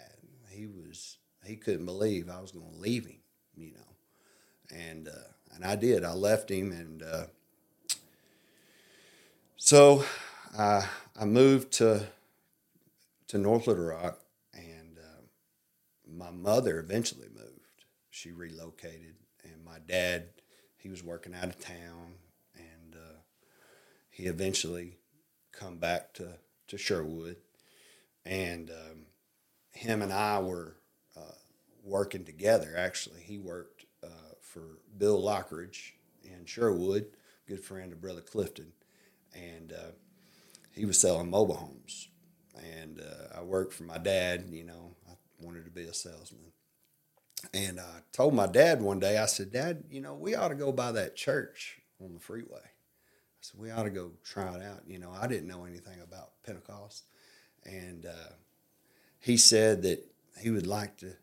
He 0.50 0.66
was 0.66 1.16
he 1.44 1.56
couldn't 1.56 1.86
believe 1.86 2.28
I 2.28 2.40
was 2.40 2.52
going 2.52 2.70
to 2.70 2.78
leave 2.78 3.06
him, 3.06 3.20
you 3.56 3.72
know, 3.72 4.76
and 4.76 5.08
uh, 5.08 5.32
and 5.54 5.64
I 5.64 5.76
did. 5.76 6.04
I 6.04 6.12
left 6.12 6.50
him, 6.50 6.70
and 6.70 7.02
uh, 7.02 7.24
so 9.56 10.04
I 10.56 10.86
I 11.18 11.24
moved 11.24 11.72
to 11.74 12.06
to 13.32 13.38
North 13.38 13.66
Little 13.66 13.86
Rock, 13.86 14.20
and 14.52 14.98
uh, 14.98 15.22
my 16.06 16.30
mother 16.30 16.78
eventually 16.78 17.28
moved. 17.34 17.86
She 18.10 18.30
relocated, 18.30 19.14
and 19.42 19.64
my 19.64 19.78
dad 19.78 20.24
he 20.76 20.90
was 20.90 21.02
working 21.02 21.34
out 21.34 21.46
of 21.46 21.58
town, 21.58 22.16
and 22.54 22.94
uh, 22.94 23.20
he 24.10 24.24
eventually 24.24 24.98
come 25.50 25.78
back 25.78 26.12
to 26.14 26.34
to 26.68 26.76
Sherwood, 26.76 27.36
and 28.26 28.68
um, 28.68 29.06
him 29.70 30.02
and 30.02 30.12
I 30.12 30.38
were 30.38 30.76
uh, 31.16 31.36
working 31.82 32.26
together. 32.26 32.74
Actually, 32.76 33.22
he 33.22 33.38
worked 33.38 33.86
uh, 34.04 34.34
for 34.42 34.80
Bill 34.98 35.22
Lockridge 35.22 35.92
in 36.22 36.44
Sherwood, 36.44 37.06
good 37.48 37.60
friend 37.60 37.94
of 37.94 38.00
Brother 38.02 38.20
Clifton, 38.20 38.74
and 39.34 39.72
uh, 39.72 39.92
he 40.72 40.84
was 40.84 41.00
selling 41.00 41.30
mobile 41.30 41.56
homes. 41.56 42.08
And 42.56 43.00
uh, 43.00 43.38
I 43.38 43.42
worked 43.42 43.72
for 43.72 43.84
my 43.84 43.98
dad. 43.98 44.46
You 44.50 44.64
know, 44.64 44.94
I 45.08 45.14
wanted 45.40 45.64
to 45.64 45.70
be 45.70 45.84
a 45.84 45.94
salesman. 45.94 46.52
And 47.52 47.80
I 47.80 48.00
told 48.12 48.34
my 48.34 48.46
dad 48.46 48.80
one 48.80 49.00
day, 49.00 49.18
I 49.18 49.26
said, 49.26 49.52
Dad, 49.52 49.84
you 49.90 50.00
know, 50.00 50.14
we 50.14 50.34
ought 50.34 50.48
to 50.48 50.54
go 50.54 50.70
by 50.70 50.92
that 50.92 51.16
church 51.16 51.80
on 52.00 52.14
the 52.14 52.20
freeway. 52.20 52.60
I 52.62 53.40
said, 53.40 53.60
we 53.60 53.70
ought 53.70 53.82
to 53.82 53.90
go 53.90 54.12
try 54.22 54.54
it 54.54 54.62
out. 54.62 54.82
You 54.86 55.00
know, 55.00 55.10
I 55.10 55.26
didn't 55.26 55.48
know 55.48 55.64
anything 55.64 56.00
about 56.00 56.30
Pentecost. 56.46 57.04
And 57.64 58.06
uh, 58.06 58.34
he 59.18 59.36
said 59.36 59.82
that 59.82 60.06
he 60.40 60.50
would 60.50 60.66
like 60.66 60.98
to 60.98 61.14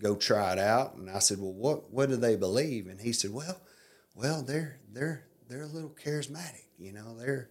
go 0.00 0.14
try 0.14 0.52
it 0.52 0.58
out. 0.58 0.94
And 0.94 1.10
I 1.10 1.18
said, 1.18 1.38
well, 1.38 1.52
what, 1.52 1.90
what 1.90 2.08
do 2.08 2.16
they 2.16 2.36
believe? 2.36 2.86
And 2.86 3.00
he 3.00 3.12
said, 3.12 3.32
well, 3.32 3.60
well, 4.14 4.42
they're, 4.42 4.78
they're, 4.92 5.24
they're 5.48 5.62
a 5.62 5.66
little 5.66 5.90
charismatic, 6.02 6.64
you 6.78 6.92
know, 6.92 7.16
they're, 7.18 7.50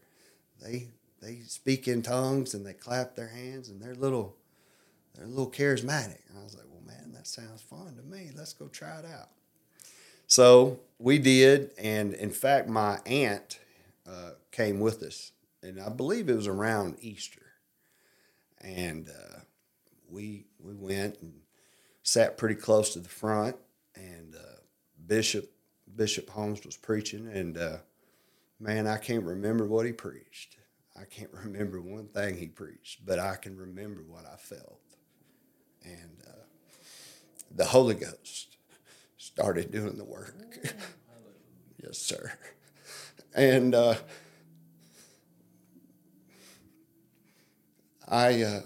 they, 0.62 0.90
they 1.22 1.40
speak 1.48 1.88
in 1.88 2.02
tongues 2.02 2.54
and 2.54 2.66
they 2.66 2.74
clap 2.74 3.16
their 3.16 3.28
hands 3.28 3.70
and 3.70 3.82
they're 3.82 3.96
little, 3.96 4.36
they're 5.14 5.26
a 5.26 5.30
little 5.30 5.50
charismatic. 5.50 6.20
And 6.30 6.40
I 6.40 6.44
was 6.44 6.56
like, 6.56 6.66
well, 6.70 6.84
man, 6.86 7.14
that 7.14 7.28
sounds 7.28 7.62
fun 7.62 7.96
to 7.96 8.04
me. 8.04 8.32
Let's 8.36 8.54
go 8.54 8.68
try 8.68 9.00
it 9.00 9.06
out. 9.06 9.30
So 10.28 10.80
we 10.98 11.20
did, 11.20 11.72
and 11.78 12.14
in 12.14 12.32
fact, 12.32 12.68
my 12.68 13.00
aunt 13.06 13.60
uh, 14.08 14.32
came 14.52 14.80
with 14.80 15.04
us, 15.04 15.32
and 15.62 15.80
I 15.80 15.90
believe 15.90 16.30
it 16.30 16.36
was 16.36 16.48
around 16.48 16.98
Easter, 17.02 17.46
and 18.62 19.08
uh, 19.10 19.40
we 20.10 20.46
we 20.60 20.74
went 20.74 21.20
and 21.22 21.42
sat 22.02 22.38
pretty 22.38 22.56
close 22.56 22.94
to 22.94 23.00
the 23.00 23.10
front, 23.10 23.56
and 23.96 24.36
uh, 24.36 24.60
Bishop 25.06 25.52
Bishop 25.96 26.30
Holmes 26.30 26.66
was 26.66 26.76
preaching, 26.78 27.28
and 27.28 27.58
uh, 27.58 27.78
man, 28.60 28.88
I 28.88 28.98
can't 28.98 29.24
remember 29.24 29.66
what 29.66 29.86
he 29.86 29.92
preached. 29.92 30.58
I 31.00 31.04
can't 31.04 31.32
remember 31.44 31.82
one 31.82 32.08
thing 32.08 32.38
he 32.38 32.48
preached, 32.48 33.06
but 33.06 33.20
I 33.20 33.36
can 33.36 33.58
remember 33.58 34.02
what 34.08 34.26
I 34.26 34.38
felt, 34.38 34.82
and 35.84 36.22
uh, 36.28 36.46
the 37.56 37.66
Holy 37.66 37.96
Ghost 37.96 38.58
started 39.18 39.72
doing 39.72 39.98
the 39.98 40.06
work. 40.06 40.36
yes, 41.84 41.98
sir. 41.98 42.34
And 43.36 43.76
uh, 43.76 43.96
I 48.08 48.44
uh, 48.44 48.62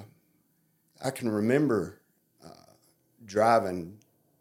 I 1.04 1.12
can 1.12 1.30
remember 1.30 2.02
uh, 2.46 2.74
driving 3.26 3.98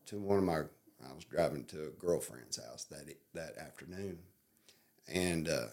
to 0.06 0.18
one 0.20 0.38
of 0.38 0.44
my 0.44 0.58
I 0.58 1.14
was 1.14 1.24
driving 1.24 1.64
to 1.66 1.86
a 1.86 1.90
girlfriend's 1.90 2.62
house 2.62 2.84
that 2.84 3.06
that 3.34 3.56
afternoon, 3.56 4.18
and 5.06 5.48
uh, 5.48 5.66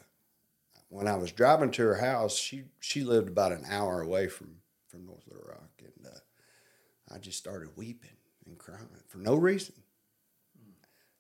when 0.90 1.08
I 1.08 1.16
was 1.16 1.32
driving 1.32 1.72
to 1.72 1.84
her 1.84 1.96
house, 1.96 2.36
she 2.38 2.64
she 2.80 3.04
lived 3.04 3.28
about 3.28 3.52
an 3.52 3.66
hour 3.70 4.02
away 4.02 4.28
from 4.28 4.58
from 4.88 5.06
North 5.06 5.24
Little 5.28 5.48
Rock, 5.48 5.72
and 5.80 6.08
uh, 6.08 7.14
I 7.14 7.20
just 7.20 7.38
started 7.38 7.70
weeping 7.76 8.18
and 8.46 8.58
crying 8.58 8.88
for 9.08 9.18
no 9.18 9.36
reason. 9.36 9.76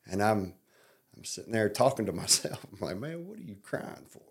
And 0.06 0.22
I'm 0.22 0.54
I'm 1.16 1.24
sitting 1.24 1.52
there 1.52 1.70
talking 1.70 2.06
to 2.06 2.12
myself. 2.12 2.66
I'm 2.74 2.88
like, 2.88 2.98
man, 2.98 3.28
what 3.28 3.38
are 3.38 3.44
you 3.44 3.58
crying 3.62 4.06
for? 4.10 4.22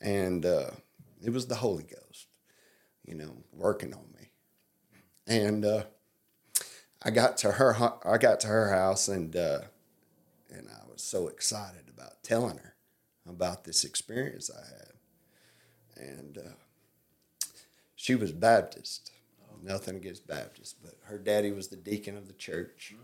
And 0.00 0.44
uh, 0.44 0.70
it 1.22 1.30
was 1.30 1.46
the 1.46 1.56
Holy 1.56 1.84
Ghost, 1.84 2.26
you 3.04 3.14
know, 3.14 3.36
working 3.52 3.94
on 3.94 4.12
me. 4.18 4.30
And 5.26 5.64
uh, 5.64 5.84
I 7.02 7.10
got 7.10 7.36
to 7.38 7.52
her 7.52 7.76
I 8.04 8.18
got 8.18 8.40
to 8.40 8.48
her 8.48 8.70
house 8.70 9.08
and 9.08 9.34
uh, 9.36 9.60
and 10.50 10.68
I 10.68 10.90
was 10.90 11.02
so 11.02 11.28
excited 11.28 11.88
about 11.88 12.22
telling 12.22 12.58
her 12.58 12.71
about 13.28 13.64
this 13.64 13.84
experience 13.84 14.50
I 14.50 14.64
had. 14.66 16.08
And 16.08 16.38
uh, 16.38 16.54
she 17.94 18.14
was 18.14 18.32
Baptist. 18.32 19.10
Nothing 19.64 19.94
against 19.94 20.26
Baptist, 20.26 20.78
but 20.82 20.96
her 21.04 21.18
daddy 21.18 21.52
was 21.52 21.68
the 21.68 21.76
deacon 21.76 22.16
of 22.16 22.26
the 22.26 22.32
church. 22.32 22.96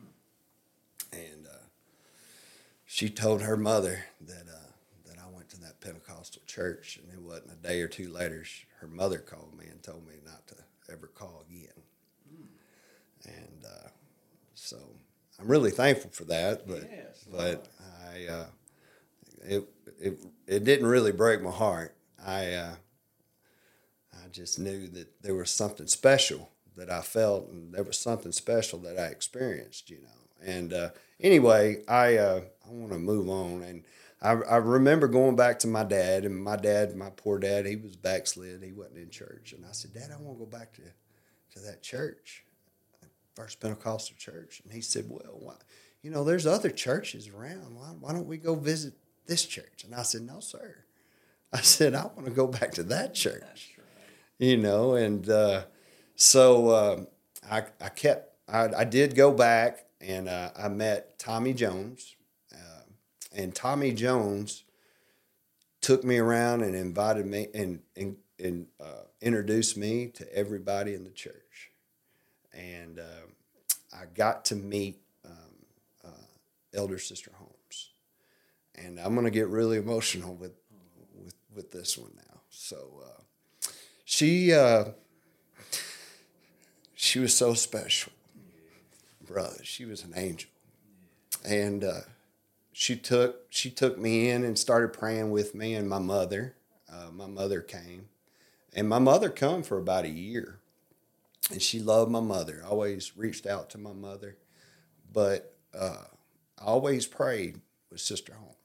And 1.13 1.47
uh, 1.47 1.67
she 2.85 3.09
told 3.09 3.43
her 3.43 3.57
mother 3.57 4.07
that 4.21 4.47
uh, 4.49 4.73
that 5.07 5.19
I 5.19 5.31
went 5.33 5.49
to 5.51 5.61
that 5.61 5.81
Pentecostal 5.81 6.43
church, 6.47 6.99
and 7.01 7.13
it 7.13 7.21
wasn't 7.23 7.53
a 7.53 7.57
day 7.57 7.81
or 7.81 7.87
two 7.87 8.11
later. 8.11 8.43
She, 8.45 8.65
her 8.81 8.89
mother 8.89 9.19
called 9.19 9.57
me 9.57 9.67
and 9.67 9.81
told 9.85 10.05
me 10.05 10.15
not 10.25 10.49
to 10.49 10.57
ever 10.91 11.07
call 11.07 11.45
again. 11.49 11.83
And 13.25 13.65
uh, 13.65 13.89
so 14.55 14.79
I'm 15.39 15.47
really 15.47 15.71
thankful 15.71 16.11
for 16.11 16.25
that. 16.25 16.67
But 16.67 16.89
Yes, 16.91 17.25
but 17.31 17.69
I 18.13 18.27
uh, 18.27 18.47
it 19.45 19.69
it 20.01 20.19
it 20.47 20.65
didn't 20.65 20.87
really 20.87 21.13
break 21.13 21.43
my 21.43 21.51
heart. 21.51 21.97
I 22.25 22.53
uh, 22.53 22.75
I 24.15 24.29
just 24.29 24.59
knew 24.59 24.89
that 24.89 25.23
there 25.23 25.35
was 25.35 25.51
something 25.51 25.87
special 25.87 26.51
that 26.77 26.91
I 26.91 27.01
felt, 27.01 27.49
and 27.49 27.75
there 27.75 27.83
was 27.83 27.99
something 27.99 28.33
special 28.33 28.79
that 28.81 28.99
I 28.99 29.07
experienced, 29.07 29.91
you 29.91 30.01
know. 30.03 30.45
And 30.45 30.73
uh, 30.73 30.91
anyway, 31.21 31.83
I 31.89 32.17
uh, 32.17 32.41
I 32.67 32.71
want 32.71 32.93
to 32.93 32.99
move 32.99 33.29
on, 33.29 33.63
and 33.63 33.85
I, 34.21 34.33
I 34.33 34.57
remember 34.57 35.09
going 35.09 35.37
back 35.37 35.59
to 35.61 35.69
my 35.69 35.85
dad, 35.85 36.25
and 36.25 36.43
my 36.43 36.57
dad, 36.57 36.97
my 36.97 37.11
poor 37.11 37.39
dad, 37.39 37.67
he 37.67 37.77
was 37.77 37.97
backslid, 37.97 38.63
he 38.63 38.73
wasn't 38.73 38.99
in 38.99 39.11
church, 39.11 39.53
and 39.53 39.65
I 39.65 39.73
said, 39.73 39.95
Dad, 39.95 40.11
I 40.13 40.21
want 40.21 40.39
to 40.39 40.45
go 40.45 40.51
back 40.51 40.73
to 40.75 40.83
to 41.53 41.61
that 41.61 41.83
church, 41.83 42.45
First 43.35 43.61
Pentecostal 43.61 44.17
church, 44.17 44.61
and 44.65 44.73
he 44.73 44.81
said, 44.81 45.07
Well, 45.09 45.39
why? 45.41 45.55
You 46.03 46.11
know, 46.11 46.25
there's 46.25 46.47
other 46.47 46.71
churches 46.71 47.29
around. 47.29 47.75
Why, 47.75 47.87
why 48.01 48.13
don't 48.13 48.29
we 48.29 48.37
go 48.39 48.55
visit 48.55 48.95
this 49.29 49.45
church? 49.45 49.85
And 49.85 49.95
I 49.95 50.03
said, 50.03 50.23
No, 50.23 50.41
sir. 50.41 50.77
I 51.53 51.61
said, 51.63 51.95
I 51.95 52.07
want 52.07 52.25
to 52.25 52.33
go 52.33 52.47
back 52.47 52.73
to 52.73 52.83
that 52.85 53.15
church 53.15 53.79
you 54.39 54.57
know 54.57 54.95
and 54.95 55.29
uh, 55.29 55.63
so 56.15 56.69
uh, 56.69 57.05
I, 57.51 57.65
I 57.81 57.89
kept 57.89 58.35
I, 58.49 58.69
I 58.79 58.85
did 58.85 59.15
go 59.15 59.33
back 59.33 59.85
and 60.01 60.29
uh, 60.29 60.51
i 60.57 60.69
met 60.69 61.19
tommy 61.19 61.53
jones 61.53 62.17
uh, 62.55 62.83
and 63.35 63.55
tommy 63.55 63.93
jones 63.93 64.65
took 65.81 66.05
me 66.05 66.19
around 66.19 66.63
and 66.63 66.75
invited 66.75 67.27
me 67.27 67.49
and, 67.55 67.81
and, 67.97 68.17
and 68.43 68.67
uh, 68.81 69.05
introduced 69.21 69.77
me 69.77 70.09
to 70.09 70.33
everybody 70.35 70.95
in 70.95 71.05
the 71.05 71.11
church 71.11 71.73
and 72.53 73.01
uh, 73.01 73.27
i 73.93 74.05
got 74.15 74.45
to 74.45 74.55
meet 74.55 75.01
um, 75.25 75.33
uh, 76.05 76.11
elder 76.75 76.99
sister 76.99 77.33
and 78.85 78.99
i'm 79.01 79.15
to 79.23 79.31
get 79.31 79.49
really 79.49 79.77
emotional 79.77 80.35
with, 80.35 80.53
with, 81.15 81.35
with 81.55 81.73
this 81.73 81.97
one 81.99 82.13
now 82.17 82.29
so 82.51 83.03
uh, 83.05 83.23
she 84.05 84.53
uh, 84.53 84.87
she 86.95 87.21
was 87.21 87.35
so 87.35 87.55
special, 87.55 88.13
brother. 89.25 89.61
She 89.63 89.85
was 89.85 90.03
an 90.03 90.13
angel, 90.17 90.51
and 91.45 91.85
uh, 91.85 92.01
she 92.73 92.97
took 92.97 93.47
she 93.49 93.71
took 93.71 93.97
me 93.97 94.29
in 94.29 94.45
and 94.45 94.59
started 94.59 94.93
praying 94.93 95.31
with 95.31 95.55
me 95.55 95.75
and 95.75 95.89
my 95.89 96.01
mother. 96.01 96.57
Uh, 96.93 97.11
my 97.13 97.27
mother 97.27 97.61
came, 97.61 98.09
and 98.75 98.89
my 98.89 98.99
mother 98.99 99.31
come 99.31 99.63
for 99.63 99.79
about 99.79 100.05
a 100.05 100.11
year, 100.11 100.59
and 101.51 101.63
she 101.63 101.79
loved 101.79 102.11
my 102.11 102.21
mother. 102.21 102.65
Always 102.69 103.17
reached 103.17 103.47
out 103.47 103.71
to 103.71 103.79
my 103.79 103.93
mother, 103.93 104.37
but 105.13 105.55
uh, 105.73 106.05
I 106.59 106.65
always 106.65 107.07
prayed 107.07 107.61
with 107.91 108.01
Sister 108.01 108.35
Holmes. 108.35 108.58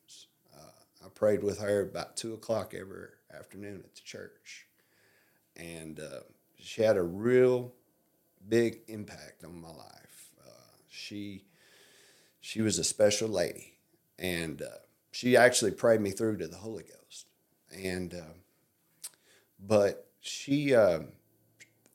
Prayed 1.24 1.42
with 1.42 1.62
her 1.62 1.84
about 1.84 2.18
two 2.18 2.34
o'clock 2.34 2.74
every 2.74 3.08
afternoon 3.34 3.82
at 3.86 3.96
the 3.96 4.02
church 4.02 4.68
and 5.56 6.02
uh, 6.02 6.20
she 6.60 6.82
had 6.82 6.98
a 6.98 7.02
real 7.02 7.72
big 8.50 8.80
impact 8.90 9.46
on 9.46 9.62
my 9.62 9.70
life. 9.70 10.32
Uh, 10.46 10.52
she 10.90 11.46
she 12.42 12.62
was 12.62 12.78
a 12.78 12.84
special 12.84 13.30
lady, 13.30 13.78
and 14.20 14.64
uh, 14.64 14.80
she 15.14 15.38
actually 15.38 15.72
prayed 15.72 16.02
me 16.02 16.12
through 16.12 16.40
to 16.40 16.48
the 16.50 16.58
Holy 16.58 16.84
Ghost. 16.84 17.28
And 17.74 18.14
uh, 18.14 18.34
but 19.66 20.10
she, 20.20 20.76
uh, 20.76 21.04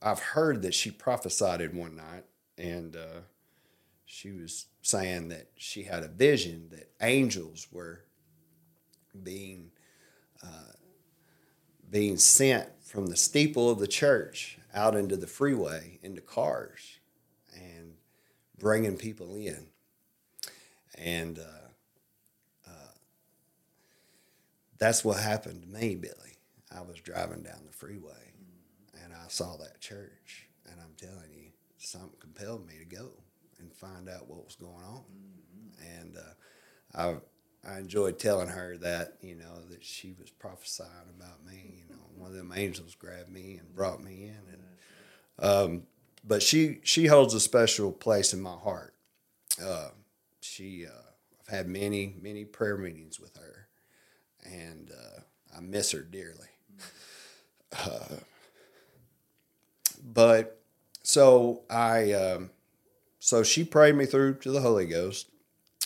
I've 0.00 0.20
heard 0.20 0.62
that 0.62 0.72
she 0.72 0.90
prophesied 0.90 1.74
one 1.74 1.96
night, 1.96 2.24
and 2.56 2.96
uh, 2.96 3.20
she 4.06 4.30
was 4.30 4.68
saying 4.80 5.28
that 5.28 5.50
she 5.54 5.82
had 5.82 6.02
a 6.02 6.08
vision 6.08 6.68
that 6.70 6.92
angels 7.02 7.66
were 7.70 8.04
being 9.22 9.70
uh, 10.42 10.72
being 11.90 12.16
sent 12.16 12.68
from 12.82 13.06
the 13.06 13.16
steeple 13.16 13.70
of 13.70 13.78
the 13.78 13.86
church 13.86 14.58
out 14.74 14.94
into 14.94 15.16
the 15.16 15.26
freeway 15.26 15.98
into 16.02 16.20
cars 16.20 16.98
and 17.54 17.94
bringing 18.58 18.96
people 18.96 19.34
in. 19.34 19.66
And 20.96 21.38
uh, 21.38 22.68
uh, 22.68 22.92
that's 24.78 25.04
what 25.04 25.18
happened 25.18 25.62
to 25.62 25.68
me 25.68 25.96
billy. 25.96 26.38
I 26.74 26.82
was 26.82 27.00
driving 27.00 27.42
down 27.42 27.60
the 27.66 27.72
freeway 27.72 28.32
and 29.02 29.12
i 29.12 29.28
saw 29.28 29.56
that 29.56 29.80
church. 29.80 30.48
And 30.70 30.80
i'm 30.80 30.94
telling 30.96 31.32
you 31.32 31.50
something 31.78 32.18
compelled 32.20 32.66
me 32.66 32.74
to 32.78 32.96
go 32.96 33.08
and 33.58 33.72
find 33.72 34.08
out 34.08 34.28
what 34.28 34.44
was 34.44 34.56
going 34.56 34.84
on. 34.84 35.04
And 35.96 36.16
uh, 36.16 36.98
I 36.98 37.16
I 37.68 37.78
enjoyed 37.78 38.18
telling 38.18 38.48
her 38.48 38.76
that 38.78 39.14
you 39.20 39.34
know 39.34 39.60
that 39.70 39.84
she 39.84 40.14
was 40.18 40.30
prophesying 40.30 40.88
about 41.16 41.44
me. 41.44 41.74
You 41.76 41.94
know, 41.94 42.02
one 42.16 42.30
of 42.30 42.36
them 42.36 42.52
angels 42.54 42.94
grabbed 42.94 43.30
me 43.30 43.58
and 43.58 43.74
brought 43.74 44.02
me 44.02 44.24
in, 44.24 44.42
and 44.52 44.62
um, 45.38 45.82
but 46.24 46.42
she 46.42 46.80
she 46.82 47.06
holds 47.06 47.34
a 47.34 47.40
special 47.40 47.92
place 47.92 48.32
in 48.32 48.40
my 48.40 48.56
heart. 48.56 48.94
Uh, 49.62 49.88
she 50.40 50.86
uh, 50.86 50.90
I've 51.42 51.54
had 51.54 51.68
many 51.68 52.14
many 52.20 52.44
prayer 52.44 52.76
meetings 52.76 53.20
with 53.20 53.36
her, 53.36 53.68
and 54.44 54.90
uh, 54.90 55.20
I 55.56 55.60
miss 55.60 55.92
her 55.92 56.00
dearly. 56.02 56.48
Uh, 57.84 58.16
but 60.02 60.58
so 61.02 61.62
I 61.68 62.12
um, 62.12 62.50
so 63.18 63.42
she 63.42 63.62
prayed 63.64 63.94
me 63.94 64.06
through 64.06 64.36
to 64.36 64.50
the 64.50 64.62
Holy 64.62 64.86
Ghost, 64.86 65.28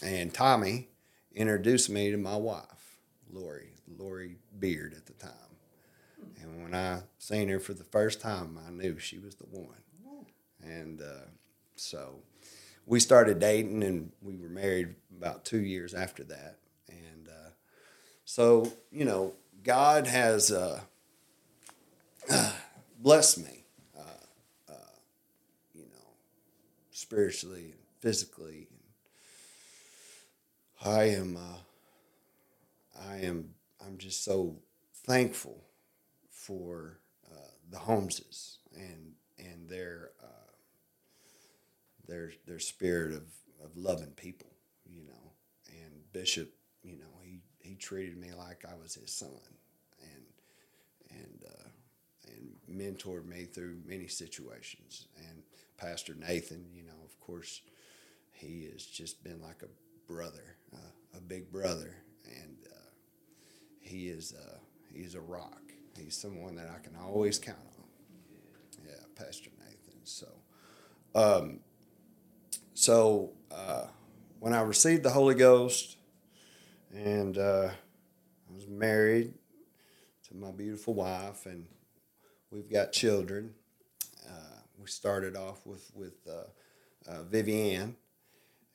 and 0.03 0.33
Tommy 0.33 0.89
introduced 1.35 1.91
me 1.91 2.11
to 2.11 2.17
my 2.17 2.37
wife, 2.37 2.99
Lori, 3.33 3.71
Lori 3.99 4.37
Beard 4.59 4.95
at 4.95 5.07
the 5.07 5.13
time. 5.15 5.31
And 6.41 6.63
when 6.63 6.75
I 6.75 7.03
seen 7.19 7.49
her 7.49 7.59
for 7.59 7.75
the 7.75 7.85
first 7.85 8.21
time, 8.21 8.59
I 8.67 8.71
knew 8.71 8.99
she 8.99 9.19
was 9.19 9.35
the 9.37 9.47
one. 9.47 9.77
And 10.63 11.01
uh, 11.01 11.27
so 11.77 12.21
we 12.87 13.01
started 13.01 13.39
dating, 13.39 13.83
and 13.83 14.13
we 14.23 14.37
were 14.37 14.49
married 14.49 14.95
about 15.17 15.45
two 15.45 15.61
years 15.61 15.95
after 15.95 16.25
that. 16.25 16.59
And 16.89 17.29
uh, 17.29 17.51
so, 18.25 18.73
you 18.91 19.05
know, 19.05 19.35
God 19.63 20.07
has 20.07 20.51
uh, 20.51 20.81
blessed 22.99 23.39
me, 23.39 23.65
uh, 23.99 24.73
uh, 24.73 24.97
you 25.75 25.83
know, 25.83 26.09
spiritually 26.91 27.73
and 27.73 27.81
physically. 28.01 28.69
I 30.85 31.05
am, 31.05 31.37
uh, 31.37 33.01
I 33.09 33.17
am, 33.19 33.55
I'm 33.85 33.99
just 33.99 34.25
so 34.25 34.57
thankful 35.07 35.63
for 36.29 36.99
uh, 37.31 37.51
the 37.71 37.79
Holmeses 37.79 38.57
and 38.75 39.13
and 39.39 39.69
their 39.69 40.11
uh, 40.23 40.51
their 42.09 42.33
their 42.47 42.59
spirit 42.59 43.13
of, 43.13 43.23
of 43.65 43.77
loving 43.77 44.11
people, 44.11 44.51
you 44.85 45.05
know. 45.05 45.33
And 45.69 45.93
Bishop, 46.13 46.53
you 46.83 46.97
know, 46.97 47.21
he 47.23 47.41
he 47.61 47.77
treated 47.77 48.17
me 48.17 48.33
like 48.37 48.65
I 48.69 48.75
was 48.83 48.95
his 48.95 49.13
son, 49.13 49.31
and 50.03 50.25
and 51.11 51.45
uh, 51.47 51.69
and 52.27 52.79
mentored 52.79 53.27
me 53.27 53.45
through 53.45 53.77
many 53.87 54.09
situations. 54.09 55.07
And 55.29 55.43
Pastor 55.79 56.15
Nathan, 56.15 56.67
you 56.75 56.83
know, 56.83 57.05
of 57.05 57.21
course, 57.21 57.61
he 58.33 58.69
has 58.73 58.85
just 58.85 59.23
been 59.23 59.41
like 59.41 59.63
a 59.63 59.69
brother, 60.07 60.57
uh, 60.73 61.17
a 61.17 61.21
big 61.21 61.51
brother, 61.51 61.97
and 62.27 62.57
uh, 62.71 62.91
he 63.81 64.09
is 64.09 64.35
uh, 64.35 64.59
he's 64.93 65.15
a 65.15 65.21
rock. 65.21 65.61
He's 65.99 66.17
someone 66.17 66.57
that 66.57 66.71
I 66.75 66.79
can 66.83 66.97
always 66.97 67.39
count 67.39 67.59
on. 67.79 67.85
Yeah, 68.85 68.95
Pastor 69.15 69.51
Nathan. 69.59 70.01
So, 70.05 70.27
um, 71.15 71.61
so 72.75 73.33
uh, 73.51 73.87
when 74.41 74.53
I 74.53 74.63
received 74.63 75.03
the 75.03 75.11
Holy 75.11 75.35
Ghost, 75.35 75.97
and 76.95 77.37
uh, 77.39 77.69
I 77.71 78.55
was 78.55 78.67
married 78.69 79.35
to 80.29 80.37
my 80.37 80.51
beautiful 80.51 80.95
wife, 80.95 81.47
and 81.47 81.67
we've 82.51 82.71
got 82.71 82.93
children. 82.93 83.55
Uh, 84.27 84.61
we 84.79 84.87
started 84.87 85.37
off 85.37 85.67
with 85.67 85.91
with 85.95 86.27
Vivian, 87.31 87.97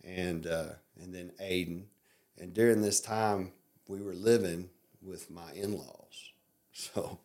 and 0.04 0.46
uh, 0.48 0.74
and 1.02 1.14
then 1.14 1.32
Aiden, 1.42 1.86
and 2.40 2.54
during 2.54 2.82
this 2.82 3.00
time 3.02 3.52
we 3.88 4.02
were 4.02 4.14
living 4.14 4.70
with 5.02 5.30
my 5.30 5.52
in 5.54 5.78
laws. 5.78 5.94
So 6.74 7.18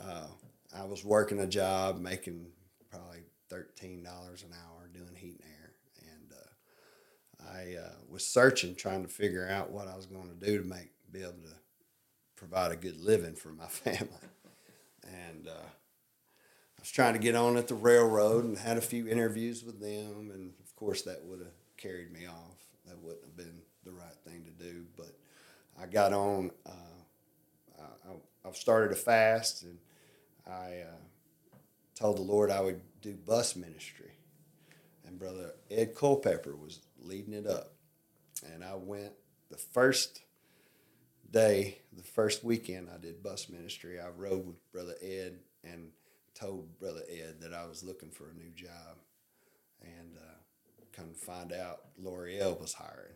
uh, 0.00 0.28
I 0.72 0.84
was 0.84 1.04
working 1.04 1.40
a 1.40 1.46
job, 1.48 1.98
making 1.98 2.46
probably 2.88 3.24
thirteen 3.48 4.04
dollars 4.04 4.44
an 4.44 4.50
hour 4.52 4.88
doing 4.94 5.16
heat 5.16 5.40
and 5.42 5.50
air, 5.60 5.72
and 6.12 6.32
uh, 6.32 7.52
I 7.52 7.84
uh, 7.84 7.94
was 8.08 8.24
searching, 8.24 8.76
trying 8.76 9.02
to 9.02 9.08
figure 9.08 9.48
out 9.48 9.72
what 9.72 9.88
I 9.88 9.96
was 9.96 10.06
going 10.06 10.28
to 10.28 10.46
do 10.46 10.58
to 10.58 10.64
make 10.64 10.92
be 11.10 11.22
able 11.22 11.32
to 11.32 11.56
provide 12.36 12.70
a 12.70 12.76
good 12.76 13.00
living 13.00 13.34
for 13.34 13.48
my 13.48 13.66
family, 13.68 14.28
and. 15.02 15.48
Uh, 15.48 15.66
I 16.78 16.82
was 16.82 16.90
trying 16.90 17.14
to 17.14 17.18
get 17.18 17.34
on 17.34 17.56
at 17.56 17.68
the 17.68 17.74
railroad 17.74 18.44
and 18.44 18.58
had 18.58 18.76
a 18.76 18.82
few 18.82 19.08
interviews 19.08 19.64
with 19.64 19.80
them, 19.80 20.30
and 20.32 20.52
of 20.62 20.76
course 20.76 21.02
that 21.02 21.24
would 21.24 21.40
have 21.40 21.48
carried 21.76 22.12
me 22.12 22.26
off. 22.26 22.58
That 22.86 22.98
wouldn't 23.00 23.24
have 23.24 23.36
been 23.36 23.60
the 23.84 23.92
right 23.92 24.16
thing 24.24 24.44
to 24.44 24.64
do, 24.64 24.84
but 24.96 25.16
I 25.80 25.86
got 25.86 26.12
on. 26.12 26.50
Uh, 26.64 27.82
I, 28.08 28.48
I've 28.48 28.56
started 28.56 28.92
a 28.92 28.96
fast, 28.96 29.62
and 29.64 29.78
I 30.46 30.82
uh, 30.86 31.56
told 31.94 32.18
the 32.18 32.22
Lord 32.22 32.50
I 32.50 32.60
would 32.60 32.80
do 33.00 33.14
bus 33.14 33.56
ministry, 33.56 34.12
and 35.04 35.18
Brother 35.18 35.54
Ed 35.70 35.94
Culpepper 35.94 36.54
was 36.56 36.80
leading 37.00 37.34
it 37.34 37.46
up, 37.46 37.72
and 38.52 38.64
I 38.64 38.74
went 38.76 39.12
the 39.50 39.56
first 39.56 40.22
day, 41.30 41.78
the 41.92 42.02
first 42.02 42.44
weekend 42.44 42.88
I 42.92 42.98
did 42.98 43.22
bus 43.22 43.48
ministry. 43.48 44.00
I 44.00 44.08
rode 44.08 44.46
with 44.46 44.72
Brother 44.72 44.94
Ed 45.02 45.38
and 45.64 45.90
told 46.34 46.78
Brother 46.78 47.02
Ed 47.10 47.40
that 47.40 47.52
I 47.52 47.66
was 47.66 47.82
looking 47.82 48.10
for 48.10 48.30
a 48.30 48.34
new 48.34 48.50
job, 48.54 48.96
and 49.82 50.16
uh, 50.16 50.35
come 50.96 51.10
to 51.10 51.14
find 51.14 51.52
out 51.52 51.80
L'Oreal 51.98 52.60
was 52.60 52.74
hiring, 52.74 53.14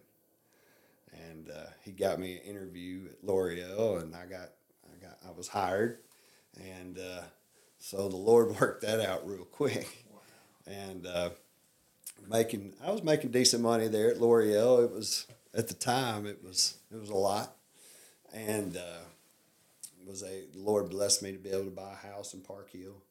and 1.12 1.50
uh, 1.50 1.70
he 1.84 1.92
got 1.92 2.18
me 2.18 2.36
an 2.36 2.42
interview 2.42 3.06
at 3.10 3.24
L'Oreal, 3.24 4.02
and 4.02 4.14
I 4.14 4.26
got 4.26 4.50
I 4.84 5.02
got 5.02 5.18
I 5.26 5.30
was 5.30 5.48
hired, 5.48 5.98
and 6.56 6.98
uh, 6.98 7.22
so 7.78 8.08
the 8.08 8.16
Lord 8.16 8.54
worked 8.60 8.82
that 8.82 9.00
out 9.00 9.26
real 9.26 9.44
quick, 9.44 10.04
and 10.66 11.06
uh, 11.06 11.30
making 12.28 12.74
I 12.84 12.90
was 12.90 13.02
making 13.02 13.30
decent 13.30 13.62
money 13.62 13.88
there 13.88 14.10
at 14.10 14.20
L'Oreal. 14.20 14.84
It 14.84 14.92
was 14.92 15.26
at 15.54 15.68
the 15.68 15.74
time 15.74 16.26
it 16.26 16.44
was 16.44 16.78
it 16.92 17.00
was 17.00 17.10
a 17.10 17.16
lot, 17.16 17.56
and 18.32 18.76
uh, 18.76 19.04
was 20.10 20.22
a 20.22 20.44
the 20.52 20.58
Lord 20.58 20.90
blessed 20.90 21.22
me 21.22 21.32
to 21.32 21.38
be 21.38 21.50
able 21.50 21.64
to 21.64 21.70
buy 21.70 21.92
a 21.92 22.06
house 22.06 22.34
in 22.34 22.40
Park 22.40 22.70
Hill, 22.72 23.02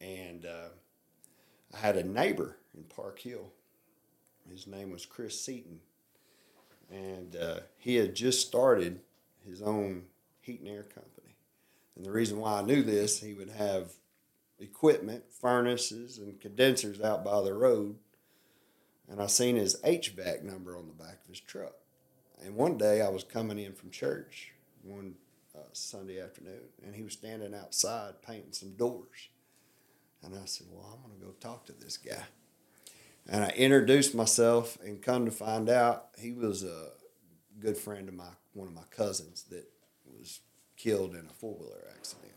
and 0.00 0.44
uh, 0.44 0.68
I 1.74 1.78
had 1.78 1.96
a 1.96 2.04
neighbor 2.04 2.58
in 2.76 2.84
Park 2.84 3.18
Hill. 3.18 3.52
His 4.50 4.66
name 4.66 4.90
was 4.90 5.06
Chris 5.06 5.40
Seaton, 5.40 5.80
and 6.90 7.36
uh, 7.36 7.60
he 7.76 7.96
had 7.96 8.14
just 8.14 8.46
started 8.46 9.00
his 9.46 9.62
own 9.62 10.04
heat 10.40 10.60
and 10.60 10.68
air 10.68 10.82
company. 10.82 11.36
And 11.96 12.04
the 12.04 12.10
reason 12.10 12.38
why 12.38 12.58
I 12.58 12.62
knew 12.62 12.82
this, 12.82 13.20
he 13.20 13.34
would 13.34 13.50
have 13.50 13.92
equipment, 14.58 15.24
furnaces, 15.30 16.18
and 16.18 16.40
condensers 16.40 17.00
out 17.00 17.24
by 17.24 17.42
the 17.42 17.54
road. 17.54 17.96
And 19.08 19.20
I 19.20 19.26
seen 19.26 19.56
his 19.56 19.80
HVAC 19.82 20.42
number 20.42 20.76
on 20.76 20.86
the 20.86 21.04
back 21.04 21.20
of 21.22 21.28
his 21.28 21.40
truck. 21.40 21.74
And 22.44 22.54
one 22.54 22.78
day 22.78 23.00
I 23.00 23.08
was 23.08 23.24
coming 23.24 23.58
in 23.58 23.72
from 23.72 23.90
church 23.90 24.52
one 24.82 25.14
uh, 25.56 25.62
Sunday 25.72 26.20
afternoon, 26.20 26.68
and 26.84 26.94
he 26.94 27.02
was 27.02 27.14
standing 27.14 27.54
outside 27.54 28.22
painting 28.22 28.52
some 28.52 28.74
doors. 28.74 29.28
And 30.22 30.34
I 30.34 30.44
said, 30.44 30.66
Well, 30.70 30.86
I'm 30.92 31.08
going 31.08 31.20
to 31.20 31.26
go 31.26 31.32
talk 31.40 31.66
to 31.66 31.72
this 31.72 31.96
guy. 31.96 32.24
And 33.28 33.44
I 33.44 33.48
introduced 33.50 34.14
myself, 34.14 34.78
and 34.82 35.02
come 35.02 35.26
to 35.26 35.30
find 35.30 35.68
out, 35.68 36.08
he 36.18 36.32
was 36.32 36.64
a 36.64 36.88
good 37.60 37.76
friend 37.76 38.08
of 38.08 38.14
my 38.14 38.30
one 38.54 38.68
of 38.68 38.74
my 38.74 38.84
cousins 38.90 39.44
that 39.50 39.70
was 40.06 40.40
killed 40.76 41.14
in 41.14 41.26
a 41.26 41.34
four 41.34 41.54
wheeler 41.54 41.84
accident. 41.94 42.32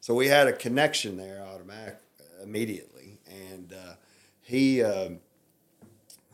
So 0.00 0.14
we 0.14 0.28
had 0.28 0.48
a 0.48 0.52
connection 0.52 1.16
there 1.16 1.44
automatic 1.44 1.98
immediately, 2.42 3.18
and 3.26 3.72
uh, 3.72 3.94
he 4.40 4.82
um, 4.82 5.20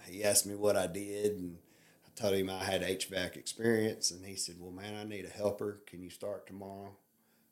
he 0.09 0.23
asked 0.25 0.47
me 0.47 0.55
what 0.55 0.77
I 0.77 0.87
did, 0.87 1.33
and 1.33 1.59
I 2.07 2.21
told 2.21 2.35
him 2.35 2.49
I 2.49 2.65
had 2.65 2.83
HVAC 2.83 3.37
experience, 3.37 4.11
and 4.11 4.25
he 4.25 4.37
said, 4.37 4.57
"Well, 4.61 4.73
man, 4.73 4.95
I 4.95 5.05
need 5.05 5.25
a 5.25 5.29
helper. 5.29 5.81
Can 5.87 6.03
you 6.03 6.11
start 6.11 6.47
tomorrow?" 6.47 6.97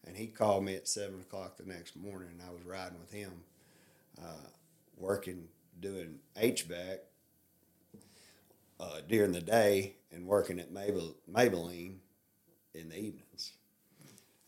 and 0.09 0.17
he 0.17 0.27
called 0.27 0.65
me 0.65 0.75
at 0.75 0.89
seven 0.89 1.21
o'clock 1.21 1.57
the 1.57 1.65
next 1.65 1.95
morning. 1.95 2.29
And 2.33 2.43
I 2.43 2.51
was 2.51 2.65
riding 2.65 2.99
with 2.99 3.13
him, 3.13 3.33
uh, 4.21 4.49
working 4.97 5.49
doing 5.81 6.19
HVAC 6.37 6.99
uh, 8.81 9.01
during 9.09 9.33
the 9.33 9.41
day 9.41 9.97
and 10.13 10.27
working 10.27 10.59
at 10.59 10.73
Mabel, 10.73 11.17
Maybelline 11.31 11.97
in 12.75 12.89
the 12.89 12.97
evenings. 12.97 13.53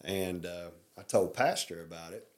And 0.03 0.47
uh, 0.47 0.71
I 0.99 1.03
told 1.03 1.35
Pastor 1.35 1.83
about 1.83 2.13
it 2.13 2.29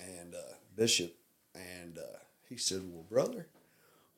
and 0.00 0.34
uh, 0.34 0.54
Bishop, 0.76 1.14
and 1.54 1.98
uh, 1.98 2.18
he 2.48 2.56
said, 2.56 2.82
"Well, 2.84 3.04
brother, 3.08 3.48